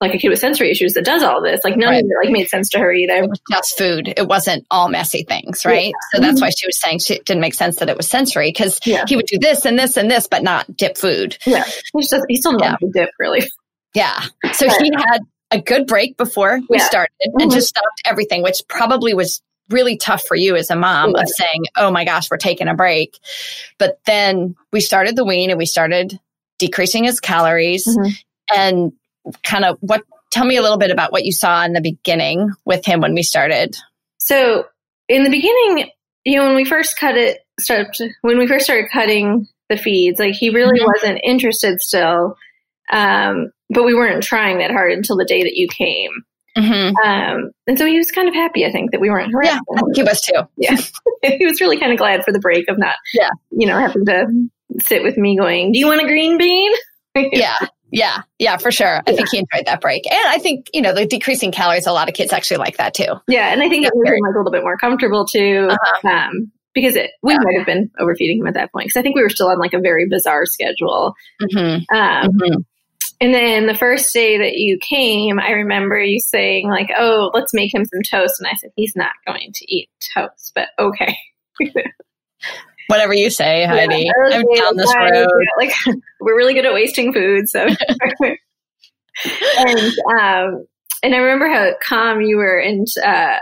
[0.00, 1.60] like a kid with sensory issues that does all this.
[1.64, 2.04] Like none right.
[2.04, 3.28] of it like made sense to her either.
[3.50, 4.12] Just food.
[4.16, 5.86] It wasn't all messy things, right?
[5.86, 5.92] Yeah.
[6.12, 6.44] So that's mm-hmm.
[6.44, 9.04] why she was saying she didn't make sense that it was sensory because yeah.
[9.08, 11.38] he would do this and this and this, but not dip food.
[11.46, 12.76] Yeah, he just he still yeah.
[12.92, 13.48] dip really.
[13.94, 14.22] Yeah.
[14.52, 17.40] So he had a good break before we started mm-hmm.
[17.40, 21.26] and just stopped everything, which probably was really tough for you as a mom of
[21.28, 23.18] saying, "Oh my gosh, we're taking a break."
[23.78, 26.20] But then we started the wean and we started
[26.58, 28.10] decreasing his calories mm-hmm.
[28.54, 28.92] and
[29.42, 32.50] kind of what tell me a little bit about what you saw in the beginning
[32.64, 33.76] with him when we started.
[34.18, 34.66] So
[35.08, 35.90] in the beginning,
[36.24, 40.18] you know, when we first cut it, started when we first started cutting the feeds,
[40.18, 40.86] like he really mm-hmm.
[40.86, 42.36] wasn't interested still.
[42.92, 46.10] Um, but we weren't trying that hard until the day that you came.
[46.56, 46.96] Mm-hmm.
[47.06, 49.82] Um, and so he was kind of happy, I think, that we weren't harassing Yeah,
[49.94, 50.40] he was too.
[50.56, 50.76] Yeah.
[51.36, 53.28] he was really kind of glad for the break of not, yeah.
[53.50, 54.26] you know, having to
[54.80, 56.72] sit with me going, do you want a green bean?
[57.32, 57.56] yeah.
[57.92, 59.00] Yeah, yeah, for sure.
[59.06, 60.10] I think he enjoyed that break.
[60.10, 62.94] And I think, you know, the decreasing calories, a lot of kids actually like that
[62.94, 63.14] too.
[63.28, 65.68] Yeah, and I think it made him like a little bit more comfortable too.
[65.70, 66.08] Uh-huh.
[66.08, 67.38] Um, because it, we yeah.
[67.42, 68.86] might have been overfeeding him at that point.
[68.86, 71.14] Because I think we were still on like a very bizarre schedule.
[71.42, 71.96] Mm-hmm.
[71.96, 72.60] Um, mm-hmm.
[73.18, 77.54] And then the first day that you came, I remember you saying like, "Oh, let's
[77.54, 81.16] make him some toast," and I said, "He's not going to eat toast, but okay."
[82.88, 84.04] Whatever you say, Heidi.
[84.04, 85.28] Yeah, I'm down this road.
[85.58, 85.72] Like
[86.20, 87.66] we're really good at wasting food, so.
[89.58, 90.66] and um,
[91.02, 93.38] and I remember how calm you were, and uh,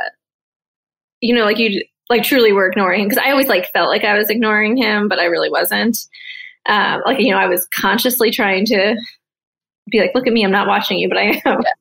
[1.20, 4.04] you know, like you like truly were ignoring him because I always like felt like
[4.04, 5.98] I was ignoring him, but I really wasn't.
[6.66, 8.96] Um, like you know, I was consciously trying to
[9.90, 11.62] be like, "Look at me, I'm not watching you," but I am.
[11.62, 11.72] Yeah.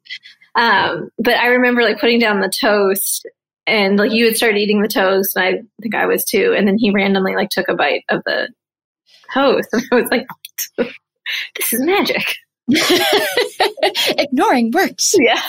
[0.56, 3.28] Um, but I remember like putting down the toast,
[3.66, 6.54] and like you had started eating the toast, and I think I was too.
[6.58, 8.50] And then he randomly like took a bite of the
[9.34, 10.28] toast, and I was like,
[10.78, 12.36] "This is magic."
[14.18, 15.14] Ignoring works.
[15.20, 15.42] Yeah.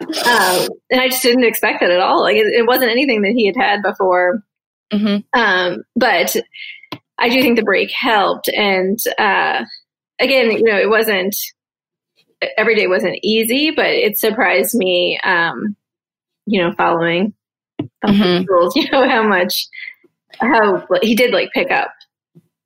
[0.00, 2.22] Um, and I just didn't expect that at all.
[2.22, 4.42] Like it, it wasn't anything that he had had before.
[4.92, 5.38] Mm-hmm.
[5.38, 6.36] Um, but
[7.18, 8.48] I do think the break helped.
[8.48, 9.64] And uh,
[10.20, 11.36] again, you know, it wasn't
[12.58, 15.18] every day wasn't easy, but it surprised me.
[15.22, 15.76] Um,
[16.46, 17.34] you know, following
[18.04, 18.44] mm-hmm.
[18.48, 19.66] rules, you know how much
[20.40, 21.92] how he did like pick up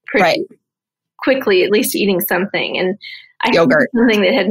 [0.06, 0.40] pretty right.
[1.18, 2.78] quickly, at least eating something.
[2.78, 2.98] And
[3.42, 4.48] I yogurt something that had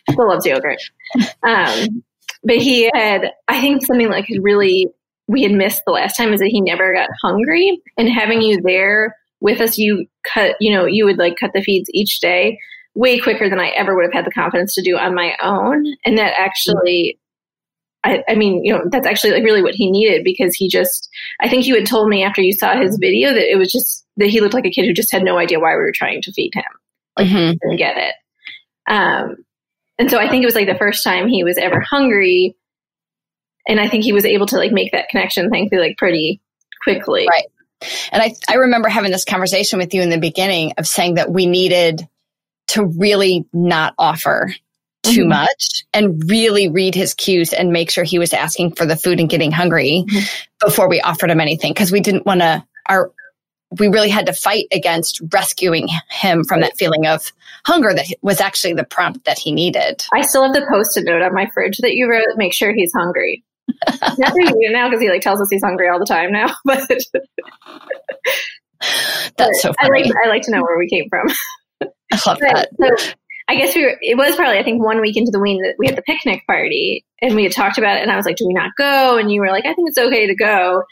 [0.10, 0.80] still loves yogurt.
[1.42, 2.02] Um,
[2.42, 4.88] but he had, I think something like he really
[5.28, 7.80] we had missed the last time is that he never got hungry.
[7.96, 11.62] And having you there with us, you cut, you know, you would like cut the
[11.62, 12.58] feeds each day
[12.94, 15.86] way quicker than I ever would have had the confidence to do on my own.
[16.04, 17.18] And that actually,
[18.04, 21.08] I, I, mean, you know, that's actually like really what he needed because he just,
[21.40, 24.04] I think you had told me after you saw his video that it was just
[24.16, 26.20] that he looked like a kid who just had no idea why we were trying
[26.22, 26.64] to feed him.
[27.16, 27.52] Like, mm-hmm.
[27.62, 28.14] didn't get it.
[28.88, 29.36] Um,
[29.98, 32.56] and so I think it was like the first time he was ever hungry.
[33.68, 36.40] And I think he was able to like make that connection, thankfully, like pretty
[36.82, 37.26] quickly.
[37.30, 37.44] Right.
[38.10, 41.30] And I, I remember having this conversation with you in the beginning of saying that
[41.30, 42.08] we needed
[42.68, 44.54] to really not offer
[45.02, 45.30] too mm-hmm.
[45.30, 49.18] much and really read his cues and make sure he was asking for the food
[49.18, 50.24] and getting hungry mm-hmm.
[50.64, 53.12] before we offered him anything because we didn't want to our
[53.78, 57.32] we really had to fight against rescuing him from that feeling of
[57.64, 60.04] hunger that was actually the prompt that he needed.
[60.12, 62.92] I still have the post-it note on my fridge that you wrote, make sure he's
[62.94, 63.44] hungry.
[64.18, 66.86] Never you now because he like tells us he's hungry all the time now, but
[69.36, 70.02] that's so funny.
[70.02, 71.28] I like, I like to know where we came from.
[72.12, 72.68] I love that.
[72.78, 73.12] So
[73.52, 75.74] I guess we were, it was probably, I think one week into the wean that
[75.78, 78.36] we had the picnic party and we had talked about it and I was like,
[78.36, 79.18] do we not go?
[79.18, 80.82] And you were like, I think it's okay to go.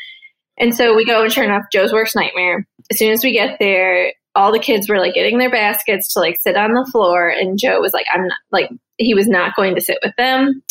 [0.58, 2.66] And so we go and sure enough, Joe's worst nightmare.
[2.90, 6.20] As soon as we get there, all the kids were like getting their baskets to
[6.20, 7.30] like sit on the floor.
[7.30, 8.68] And Joe was like, I'm not like,
[8.98, 10.62] he was not going to sit with them.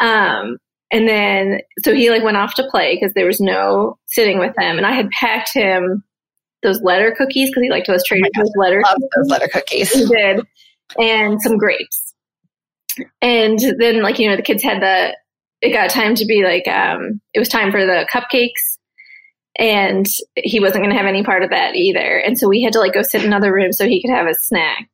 [0.00, 0.58] Um,
[0.90, 4.56] and then, so he like went off to play because there was no sitting with
[4.58, 4.78] them.
[4.78, 6.02] And I had packed him
[6.64, 8.82] those letter cookies because he liked those Trader Joe's letter.
[8.84, 9.92] Love those letter cookies.
[9.92, 10.44] He did,
[10.98, 12.14] and some grapes.
[13.22, 15.16] And then, like you know, the kids had the.
[15.62, 16.66] It got time to be like.
[16.68, 18.78] um It was time for the cupcakes
[19.58, 22.18] and he wasn't going to have any part of that either.
[22.18, 24.26] And so we had to like go sit in another room so he could have
[24.26, 24.88] a snack.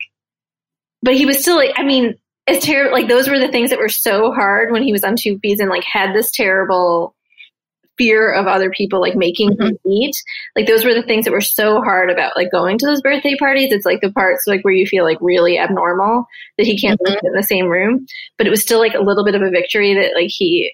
[1.03, 2.93] But he was still like, I mean, it's terrible.
[2.93, 5.61] Like those were the things that were so hard when he was on two feeds
[5.61, 7.15] and like had this terrible
[7.99, 9.69] fear of other people like making mm-hmm.
[9.69, 10.15] him eat.
[10.55, 13.37] Like those were the things that were so hard about like going to those birthday
[13.37, 13.73] parties.
[13.73, 16.27] It's like the parts like where you feel like really abnormal
[16.59, 17.13] that he can't mm-hmm.
[17.13, 18.07] live in the same room.
[18.39, 20.73] But it was still like a little bit of a victory that like he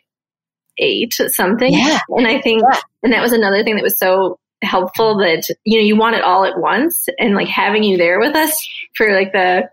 [0.79, 1.73] ate something.
[1.73, 2.01] Yeah.
[2.09, 2.81] And I think, yeah.
[3.03, 6.23] and that was another thing that was so helpful that, you know, you want it
[6.23, 9.69] all at once and like having you there with us for like the,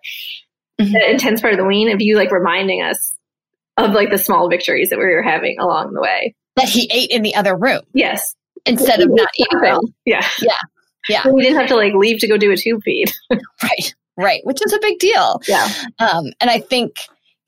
[0.80, 0.92] mm-hmm.
[0.92, 3.16] the intense part of the wean of you like reminding us
[3.78, 6.36] of like the small victories that we were having along the way.
[6.60, 7.82] That he ate in the other room.
[7.94, 8.36] Yes.
[8.66, 9.82] Instead of not eating well.
[10.06, 10.26] Yeah.
[10.42, 10.52] Yeah.
[11.08, 11.24] Yeah.
[11.24, 13.12] So we didn't have to like leave to go do a tube feed.
[13.32, 13.96] right.
[14.18, 14.42] Right.
[14.44, 15.42] Which is a big deal.
[15.48, 15.68] Yeah.
[15.98, 16.98] Um, and I think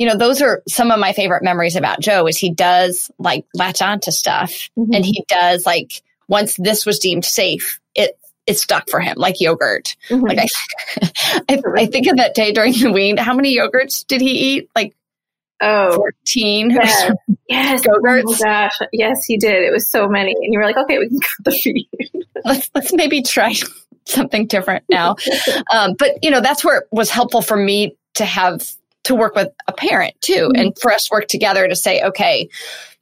[0.01, 3.45] you know, those are some of my favorite memories about Joe is he does like
[3.53, 4.95] latch on to stuff mm-hmm.
[4.95, 9.39] and he does like once this was deemed safe, it it stuck for him like
[9.39, 9.95] yogurt.
[10.09, 10.25] Mm-hmm.
[10.25, 11.11] Like I,
[11.49, 13.17] I, I, think of that day during the wean.
[13.17, 14.71] How many yogurts did he eat?
[14.75, 14.95] Like
[15.61, 17.11] oh 14 yes,
[17.47, 17.83] yes.
[17.87, 19.63] Oh gosh, yes, he did.
[19.63, 21.87] It was so many, and you were like, okay, we can cut the feed.
[22.45, 23.53] let's let's maybe try
[24.05, 25.15] something different now.
[25.73, 28.67] um, but you know, that's where it was helpful for me to have
[29.03, 30.61] to work with a parent too mm-hmm.
[30.61, 32.47] and for us work together to say okay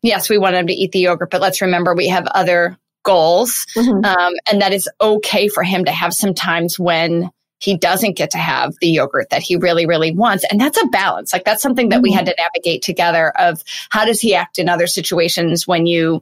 [0.01, 3.65] yes we want him to eat the yogurt but let's remember we have other goals
[3.75, 4.05] mm-hmm.
[4.05, 8.31] um, and that is okay for him to have some times when he doesn't get
[8.31, 10.45] to have the yogurt that he really really wants.
[10.49, 11.33] And that's a balance.
[11.33, 12.03] Like that's something that mm-hmm.
[12.03, 16.21] we had to navigate together of how does he act in other situations when you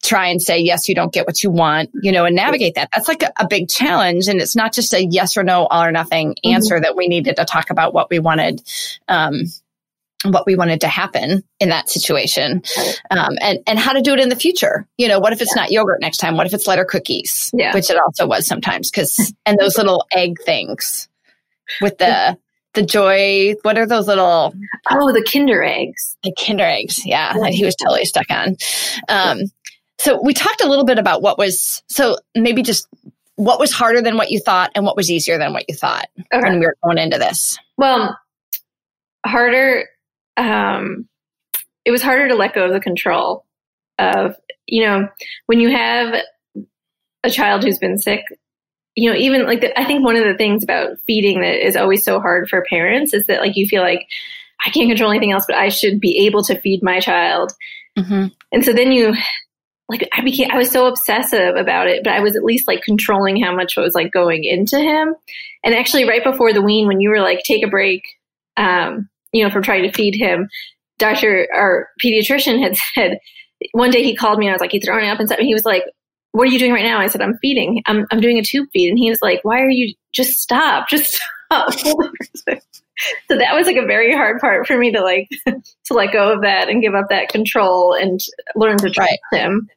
[0.00, 2.88] try and say yes you don't get what you want you know and navigate that.
[2.94, 4.28] That's like a, a big challenge.
[4.28, 6.54] And it's not just a yes or no all or nothing mm-hmm.
[6.54, 8.62] answer that we needed to talk about what we wanted
[9.08, 9.44] um,
[10.24, 12.62] what we wanted to happen in that situation
[13.10, 15.54] um, and and how to do it in the future you know what if it's
[15.54, 15.62] yeah.
[15.62, 17.72] not yogurt next time what if it's letter cookies yeah.
[17.72, 21.08] which it also was sometimes because and those little egg things
[21.80, 22.36] with the
[22.74, 24.52] the joy what are those little
[24.90, 27.42] oh the kinder eggs the kinder eggs yeah, yeah.
[27.42, 28.56] that he was totally stuck on
[29.08, 29.40] um
[29.98, 32.86] So we talked a little bit about what was so maybe just
[33.34, 36.06] what was harder than what you thought and what was easier than what you thought
[36.32, 36.42] okay.
[36.42, 37.58] when we were going into this.
[37.76, 38.18] Well,
[39.24, 39.88] harder.
[40.38, 41.08] Um,
[41.84, 43.44] it was harder to let go of the control
[43.98, 45.08] of you know
[45.46, 46.14] when you have
[47.24, 48.22] a child who's been sick
[48.94, 51.76] you know even like the, i think one of the things about feeding that is
[51.76, 54.06] always so hard for parents is that like you feel like
[54.64, 57.52] i can't control anything else but i should be able to feed my child
[57.98, 58.26] mm-hmm.
[58.52, 59.14] and so then you
[59.88, 62.82] like i became i was so obsessive about it but i was at least like
[62.82, 65.14] controlling how much was like going into him
[65.64, 68.02] and actually right before the wean when you were like take a break
[68.56, 70.48] um you know from trying to feed him
[70.98, 73.18] doctor our pediatrician had said
[73.72, 75.46] one day he called me and i was like he's throwing up and stuff and
[75.46, 75.84] he was like
[76.32, 77.00] what are you doing right now?
[77.00, 77.82] I said, I'm feeding.
[77.86, 78.90] I'm, I'm doing a tube feed.
[78.90, 80.88] And he was like, why are you just stop?
[80.88, 81.18] Just
[81.50, 81.72] stop.
[81.72, 81.88] so
[83.28, 86.42] that was like a very hard part for me to like, to let go of
[86.42, 88.20] that and give up that control and
[88.56, 89.40] learn to trust right.
[89.40, 89.68] him.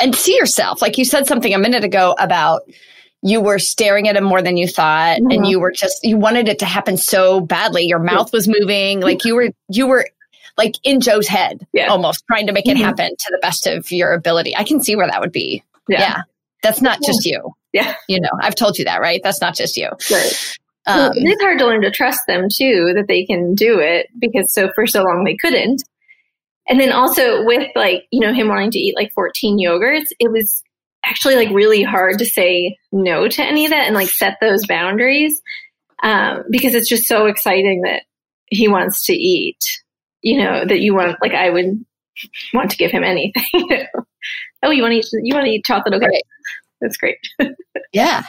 [0.00, 0.82] And see yourself.
[0.82, 2.62] Like you said something a minute ago about
[3.24, 5.30] you were staring at him more than you thought mm-hmm.
[5.30, 9.00] and you were just you wanted it to happen so badly your mouth was moving
[9.00, 10.06] like you were you were
[10.56, 11.86] like in joe's head yeah.
[11.86, 12.84] almost trying to make it mm-hmm.
[12.84, 16.00] happen to the best of your ability i can see where that would be yeah.
[16.00, 16.22] yeah.
[16.62, 17.52] That's not just you.
[17.72, 17.94] Yeah.
[18.08, 19.20] You know, I've told you that, right?
[19.22, 19.90] That's not just you.
[20.10, 20.56] Right.
[20.86, 23.80] Um, well, it is hard to learn to trust them too, that they can do
[23.80, 25.82] it because so for so long they couldn't.
[26.66, 30.30] And then also with like, you know, him wanting to eat like 14 yogurts, it
[30.30, 30.62] was
[31.04, 34.66] actually like really hard to say no to any of that and like set those
[34.66, 35.40] boundaries
[36.02, 38.02] um, because it's just so exciting that
[38.46, 39.64] he wants to eat,
[40.22, 41.84] you know, that you want, like I would
[42.52, 43.44] want to give him anything.
[44.62, 45.94] oh, you want to eat, you want to eat chocolate?
[45.94, 46.06] Okay.
[46.06, 46.24] Right.
[46.80, 47.18] That's great.
[47.92, 48.24] yeah.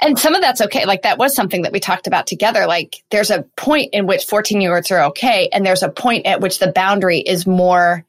[0.00, 0.86] And some of that's okay.
[0.86, 2.66] Like that was something that we talked about together.
[2.66, 5.48] Like there's a point in which 14 yogurts are okay.
[5.52, 8.06] And there's a point at which the boundary is more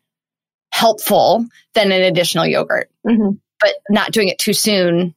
[0.72, 3.32] helpful than an additional yogurt, mm-hmm.
[3.62, 5.16] But not doing it too soon.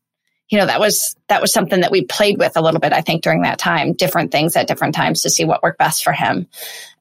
[0.51, 3.01] You know, that was, that was something that we played with a little bit, I
[3.01, 6.13] think, during that time, different things at different times to see what worked best for
[6.13, 6.47] him.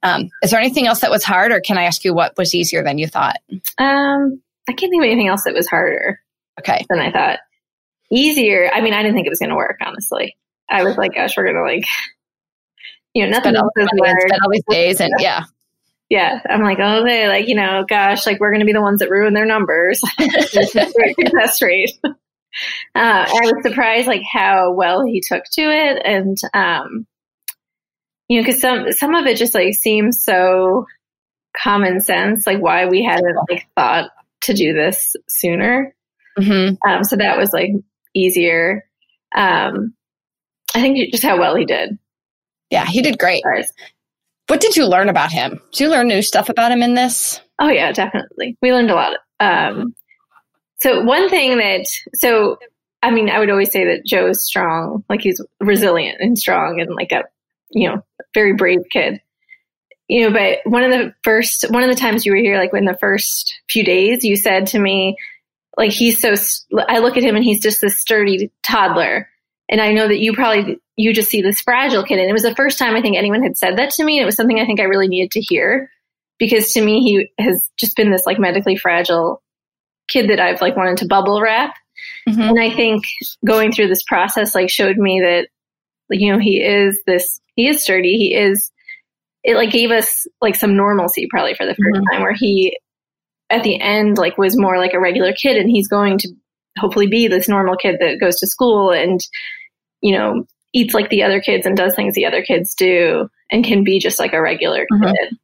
[0.01, 2.55] Um, is there anything else that was hard or can I ask you what was
[2.55, 3.37] easier than you thought?
[3.77, 6.21] Um, I can't think of anything else that was harder.
[6.59, 6.85] Okay.
[6.89, 7.39] Than I thought.
[8.11, 8.69] Easier.
[8.73, 9.79] I mean, I didn't think it was going to work.
[9.85, 10.37] Honestly,
[10.69, 11.85] I was like, gosh, we're going to like,
[13.13, 13.87] you know, nothing else is.
[13.87, 15.45] Spend all these days, and yeah.
[16.09, 18.81] Yeah, I'm like, oh, they like, you know, gosh, like we're going to be the
[18.81, 20.01] ones that ruin their numbers.
[20.19, 21.91] success rate.
[22.93, 27.07] Uh, I was surprised, like how well he took to it, and um,
[28.27, 30.85] you know, because some some of it just like seems so
[31.57, 34.11] common sense, like why we hadn't like thought
[34.41, 35.95] to do this sooner.
[36.37, 36.75] Mm-hmm.
[36.87, 37.71] Um, so that was like
[38.13, 38.83] easier.
[39.35, 39.95] Um,
[40.75, 41.97] I think just how well he did.
[42.69, 43.43] Yeah, he did great.
[44.47, 45.61] What did you learn about him?
[45.71, 47.39] Did you learn new stuff about him in this?
[47.59, 48.57] Oh yeah, definitely.
[48.61, 49.17] We learned a lot.
[49.39, 49.95] Um,
[50.81, 52.57] so one thing that so
[53.01, 56.79] I mean, I would always say that Joe is strong, like he's resilient and strong
[56.79, 57.23] and like a
[57.71, 58.03] you know
[58.33, 59.21] very brave kid
[60.07, 62.71] you know, but one of the first, one of the times you were here, like
[62.73, 65.17] in the first few days, you said to me,
[65.77, 66.35] like, he's so,
[66.87, 69.29] I look at him and he's just this sturdy toddler.
[69.69, 72.19] And I know that you probably, you just see this fragile kid.
[72.19, 74.17] And it was the first time I think anyone had said that to me.
[74.17, 75.89] And it was something I think I really needed to hear
[76.37, 79.41] because to me, he has just been this like medically fragile
[80.09, 81.73] kid that I've like wanted to bubble wrap.
[82.27, 82.41] Mm-hmm.
[82.41, 83.05] And I think
[83.45, 85.47] going through this process like showed me that,
[86.09, 88.17] like, you know, he is this, he is sturdy.
[88.17, 88.71] He is
[89.43, 92.03] it like gave us like some normalcy probably for the 1st mm-hmm.
[92.11, 92.79] time where he
[93.49, 96.29] at the end like was more like a regular kid and he's going to
[96.77, 99.21] hopefully be this normal kid that goes to school and
[100.01, 103.63] you know eats like the other kids and does things the other kids do and
[103.63, 105.11] can be just like a regular mm-hmm.
[105.11, 105.37] kid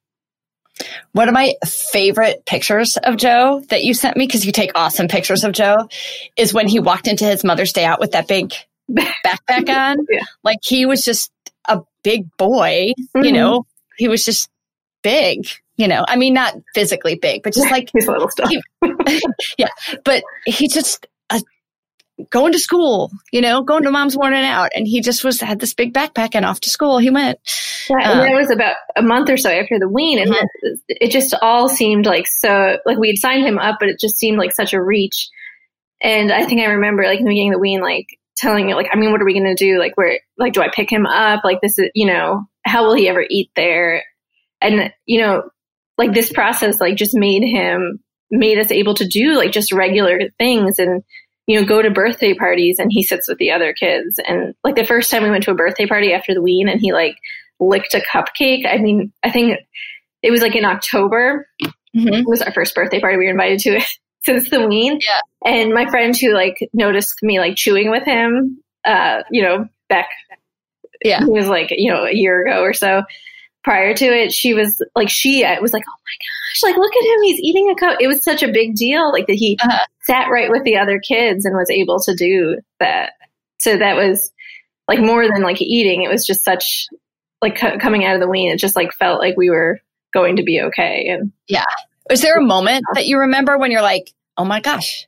[1.12, 5.08] one of my favorite pictures of Joe that you sent me, because you take awesome
[5.08, 5.90] pictures of Joe,
[6.38, 8.54] is when he walked into his Mother's Day out with that big
[8.90, 10.06] backpack on.
[10.10, 10.24] yeah.
[10.44, 11.32] Like he was just
[11.68, 13.26] a big boy, mm-hmm.
[13.26, 13.66] you know,
[13.98, 14.50] he was just
[15.04, 16.06] big, you know.
[16.08, 18.50] I mean, not physically big, but just like his little stuff.
[18.50, 18.62] He,
[19.58, 19.70] yeah,
[20.04, 21.08] but he just
[22.30, 25.60] going to school, you know, going to mom's morning out, and he just was had
[25.60, 27.40] this big backpack and off to school he went.
[27.90, 30.74] Yeah, and that um, was about a month or so after the wean, and mm-hmm.
[30.88, 32.78] it just all seemed like so.
[32.86, 35.30] Like we had signed him up, but it just seemed like such a reach.
[36.02, 38.08] And I think I remember, like in the beginning of the wean, like
[38.38, 39.80] telling you, like, I mean, what are we going to do?
[39.80, 41.42] Like, where, like, do I pick him up?
[41.44, 44.06] Like, this is, you know, how will he ever eat there?
[44.62, 45.50] And, you know,
[45.98, 48.00] like this process, like just made him,
[48.32, 51.04] made us able to do like just regular things and,
[51.50, 54.20] you know, go to birthday parties and he sits with the other kids.
[54.28, 56.80] And like the first time we went to a birthday party after the wean and
[56.80, 57.16] he like
[57.60, 58.68] licked a cupcake.
[58.68, 59.58] I mean, I think
[60.22, 61.50] it was like in October.
[61.60, 62.14] Mm-hmm.
[62.14, 63.18] It was our first birthday party.
[63.18, 63.84] We were invited to it.
[64.22, 65.00] since the wean.
[65.02, 65.22] Yeah.
[65.52, 70.10] And my friend who like noticed me like chewing with him, uh, you know, back,
[71.04, 71.24] Yeah.
[71.24, 73.02] it was like, you know, a year ago or so
[73.64, 76.18] prior to it, she was like, she was like, oh my
[76.50, 77.22] gosh, like, look at him.
[77.24, 77.98] He's eating a cup.
[78.00, 79.12] It was such a big deal.
[79.12, 79.86] Like that he Uh-huh.
[80.04, 83.14] sat right with the other kids and was able to do that.
[83.60, 84.32] So that was
[84.88, 86.04] like more than like eating.
[86.04, 86.88] It was just such
[87.42, 88.52] like co- coming out of the wean.
[88.52, 89.80] It just like felt like we were
[90.14, 91.08] going to be okay.
[91.10, 91.66] And yeah.
[92.10, 95.08] Is there a moment that you remember when you're like, oh my gosh,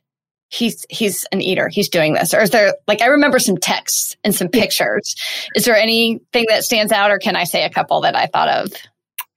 [0.50, 2.32] he's he's an eater, he's doing this?
[2.32, 5.16] Or is there like I remember some texts and some pictures.
[5.56, 8.48] Is there anything that stands out or can I say a couple that I thought
[8.48, 8.72] of?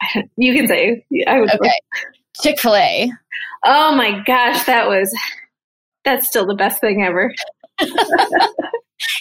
[0.38, 1.72] you can say, I would Okay.
[2.42, 3.12] Chick-fil-A.
[3.66, 5.14] Oh my gosh, that was
[6.04, 7.34] that's still the best thing ever.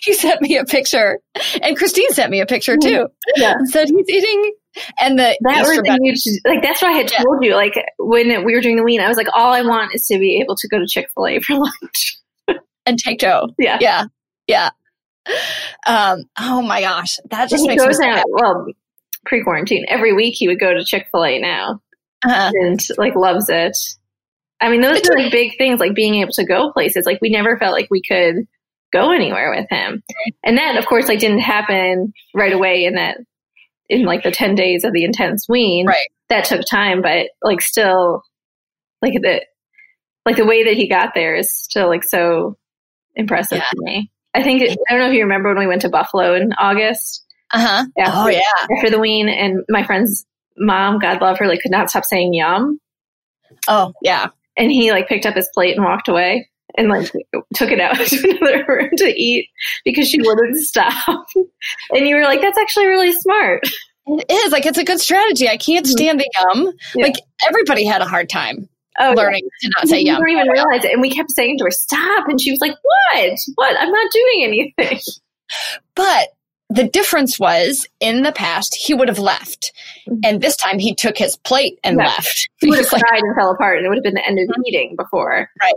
[0.05, 1.19] He sent me a picture.
[1.61, 3.09] And Christine sent me a picture too.
[3.37, 3.55] Yeah.
[3.59, 4.53] And said he's eating
[5.01, 7.19] and the That Easter was huge like that's what I had Yeah.
[7.25, 7.55] told you.
[7.57, 10.19] Like when we were doing the wean, I was like, all I want is to
[10.19, 12.19] be able to go to Chick fil A for lunch.
[12.87, 13.49] and take Joe.
[13.59, 13.79] Yeah.
[13.81, 14.05] Yeah.
[14.47, 14.71] Yeah.
[15.87, 17.17] Um, oh my gosh.
[17.31, 18.67] That just And makes me goes out well,
[19.25, 19.85] pre quarantine.
[19.89, 21.81] Every week he would go to Chick fil A now
[22.25, 22.51] Uh-huh.
[22.55, 23.77] and like loves it.
[24.61, 27.05] I mean, those are like big things, like being able to go places.
[27.07, 28.47] Like we never felt like we could
[28.93, 30.03] go anywhere with him.
[30.45, 33.19] And that of course like didn't happen right away in that
[33.89, 35.87] in like the ten days of the intense wean.
[35.87, 36.07] Right.
[36.31, 38.23] That took time, but like still
[39.03, 39.45] like the
[40.25, 42.57] like the way that he got there is still like so
[43.15, 43.69] impressive Yeah.
[43.71, 44.11] to me.
[44.33, 47.24] I think I don't know if you remember when we went to Buffalo in August
[47.55, 47.85] Uh-huh.
[47.97, 48.11] Yeah.
[48.15, 48.77] Oh yeah.
[48.77, 50.27] after the wean, and my friend's
[50.57, 52.79] mom, God love her, like could not stop saying yum,
[53.69, 54.29] Oh yeah.
[54.57, 57.11] and he like picked up his plate and walked away and like
[57.55, 59.49] took it out to another room to eat
[59.85, 61.27] because she wouldn't stop.
[61.91, 63.63] and you were like, that's actually really smart.
[64.07, 65.49] It is like it's a good strategy.
[65.49, 65.91] I can't Mhm.
[65.91, 66.73] stand the yum.
[66.95, 67.07] Yeah.
[67.07, 67.15] Like
[67.49, 68.69] everybody had a hard time
[69.01, 69.15] Oh, yeah.
[69.15, 70.17] learning to not say We yum.
[70.21, 72.75] didn't even realize it, and we kept saying to her, "Stop!" And she was like,
[72.83, 73.39] "What?
[73.55, 73.77] What?
[73.81, 75.01] I'm not doing anything."
[75.97, 76.29] But
[76.75, 79.73] the difference was in the past he would have left,
[80.09, 80.19] Mhm.
[80.25, 82.07] and this time he took his plate and Yeah.
[82.07, 82.49] left.
[82.61, 84.27] He would have He's like, cried and fell apart, and it would have been the
[84.27, 85.49] end of the meeting before.
[85.63, 85.75] Right.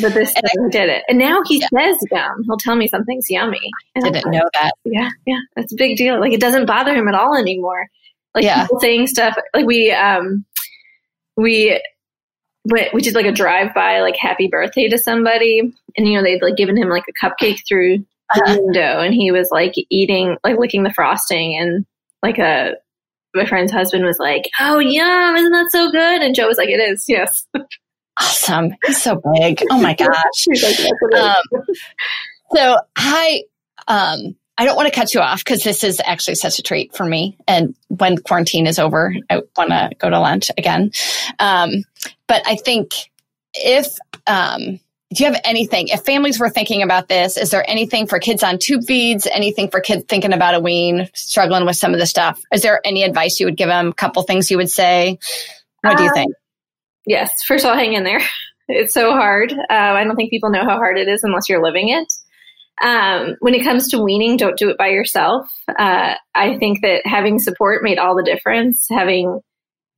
[0.00, 1.68] But this And time he did it, and now he Yeah.
[1.92, 2.42] says yum.
[2.46, 3.60] He'll tell me something's yummy.
[3.94, 4.72] And I'm didn't know that.
[4.84, 6.20] Yeah, yeah, that's a big deal.
[6.20, 7.86] Like it doesn't bother him at all anymore.
[8.34, 8.62] Like Yeah.
[8.62, 10.44] people saying stuff like we um
[11.36, 11.80] we
[12.66, 15.60] went we did like a drive by like happy birthday to somebody
[15.96, 18.04] and you know they'd like given him like a cupcake through
[18.36, 21.84] window and he was like eating like licking the frosting and
[22.22, 22.74] like a
[23.34, 25.36] my friend's husband was like, "Oh, yum!
[25.36, 27.46] Isn't that so good?" And Joe was like, "It is, yes."
[28.18, 28.74] Awesome.
[28.84, 29.62] He's so big.
[29.70, 30.14] Oh my gosh.
[30.34, 31.74] She's like, "That's what it is." Um,
[32.54, 33.44] so I
[33.86, 36.94] um I don't want to cut you off because this is actually such a treat
[36.94, 37.38] for me.
[37.48, 40.90] And when quarantine is over, I want to go to lunch again.
[41.38, 41.84] Um,
[42.26, 42.92] but I think
[43.54, 44.78] if um,
[45.12, 45.88] do you have anything?
[45.88, 49.26] If families were thinking about this, is there anything for kids on tube feeds?
[49.26, 52.40] Anything for kids thinking about a wean, struggling with some of the stuff?
[52.52, 53.88] Is there any advice you would give them?
[53.88, 55.18] A couple things you would say?
[55.82, 56.34] What do you Um, think?
[57.06, 58.20] Yes, first of all, hang in there.
[58.72, 59.52] It's so hard.
[59.52, 62.06] Uh, I don't think people know how hard it is unless you're living it.
[62.80, 65.50] Um, when it comes to weaning, don't do it by yourself.
[65.68, 68.86] Uh, I think that having support made all the difference.
[68.88, 69.40] Having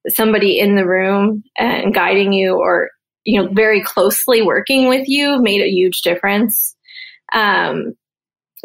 [0.09, 2.91] somebody in the room and guiding you, or
[3.25, 6.75] you know, very closely working with you, made a huge difference.
[7.33, 7.95] Um,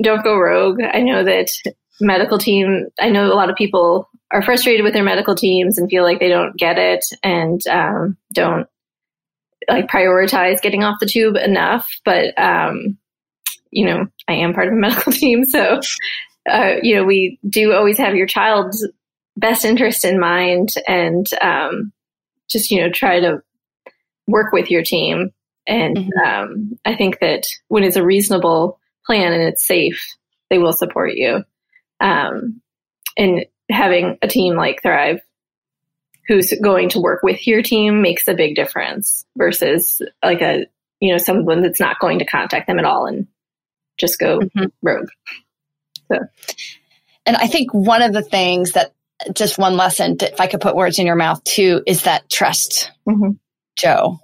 [0.02, 0.82] don't go rogue.
[0.82, 1.50] I know that
[2.00, 2.88] medical team.
[3.00, 6.20] I know a lot of people are frustrated with their medical teams and feel like
[6.20, 8.68] they don't get it and um, don't
[9.70, 11.90] like prioritize getting off the tube enough.
[12.06, 12.98] But um,
[13.72, 15.80] you know, I am part of a medical team, so
[16.50, 18.88] uh, you know, we do always have your child's
[19.36, 21.92] best interest in mind, and um,
[22.50, 23.42] just you know, try to
[24.28, 25.32] work with your team.
[25.66, 26.26] And Mhm.
[26.26, 30.16] um, I think that when it's a reasonable plan and it's safe,
[30.50, 31.44] they will support you.
[32.00, 32.62] Um,
[33.18, 35.22] and having a team like Thrive
[36.28, 40.66] who's going to work with your team makes a big difference versus like a
[41.00, 43.28] you know someone that's not going to contact them at all and
[43.98, 44.72] just go Mhm.
[44.82, 45.10] rogue.
[46.10, 48.94] And I think one of the things that
[49.34, 52.92] just one lesson, if I could put words in your mouth too, is that trust,
[53.08, 53.38] Mhm.
[53.78, 54.20] Joe.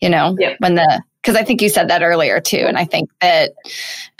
[0.00, 0.56] You know, Yep.
[0.60, 2.64] when the, because I think you said that earlier too.
[2.66, 3.52] And I think that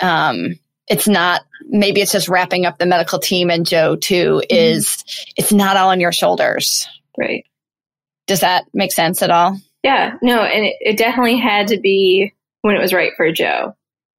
[0.00, 5.02] um, it's not, maybe it's just wrapping up the medical team and Joe too, is
[5.36, 6.86] it's not all on your shoulders.
[7.16, 7.46] Right.
[8.26, 9.58] Does that make sense at all?
[9.82, 10.16] Yeah.
[10.20, 13.74] No, and it, it definitely had to be when it was right for Joe.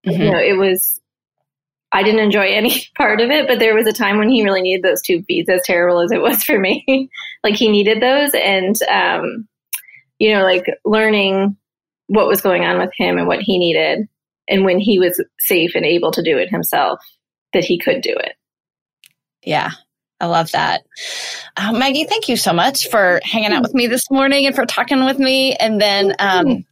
[0.08, 0.18] Mhm.
[0.18, 1.00] You know, it was.
[1.92, 4.62] I didn't enjoy any part of it, but there was a time when he really
[4.64, 7.10] needed those tube feeds, as terrible as it was for me.
[7.44, 9.48] like he needed those, and um,
[10.22, 11.58] you know, like learning
[12.06, 14.08] what was going on with him and what he needed.
[14.48, 17.00] And when he was safe and able to do it himself,
[17.54, 18.34] that he could do it.
[19.44, 19.72] Yeah,
[20.20, 20.84] I love that.
[21.58, 24.68] Uh, Maggie, thank you so much for hanging out with me this morning and for
[24.68, 25.56] talking with me.
[25.56, 26.66] And then um,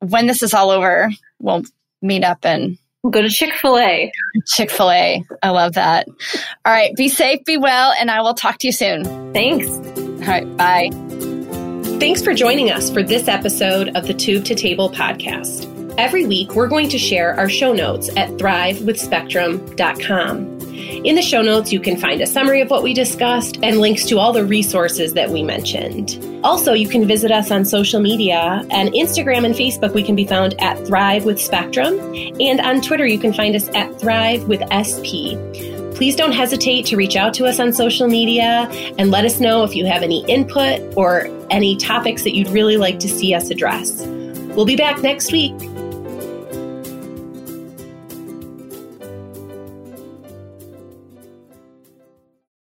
[0.00, 1.10] when this is all over,
[1.40, 1.62] we'll
[2.02, 4.12] meet up and we'll go to Chick fil A.
[4.46, 5.24] Chick fil A.
[5.42, 6.06] I love that.
[6.66, 6.94] All right.
[6.94, 9.32] Be safe, be well, and I will talk to you soon.
[9.32, 9.70] Thanks.
[9.70, 10.56] All right.
[10.58, 11.23] Bye.
[12.00, 15.70] Thanks for joining us for this episode of the Tube to Table podcast.
[15.96, 20.54] Every week, we're going to share our show notes at thrivewithspectrum.com.
[21.04, 24.04] In the show notes, you can find a summary of what we discussed and links
[24.06, 26.18] to all the resources that we mentioned.
[26.42, 28.66] Also, you can visit us on social media.
[28.70, 32.00] And Instagram and Facebook, we can be found at Thrive with Spectrum.
[32.40, 35.38] And on Twitter, you can find us at Thrive with SP.
[35.94, 38.68] Please don't hesitate to reach out to us on social media
[38.98, 42.76] and let us know if you have any input or any topics that you'd really
[42.76, 44.02] like to see us address.
[44.56, 45.54] We'll be back next week.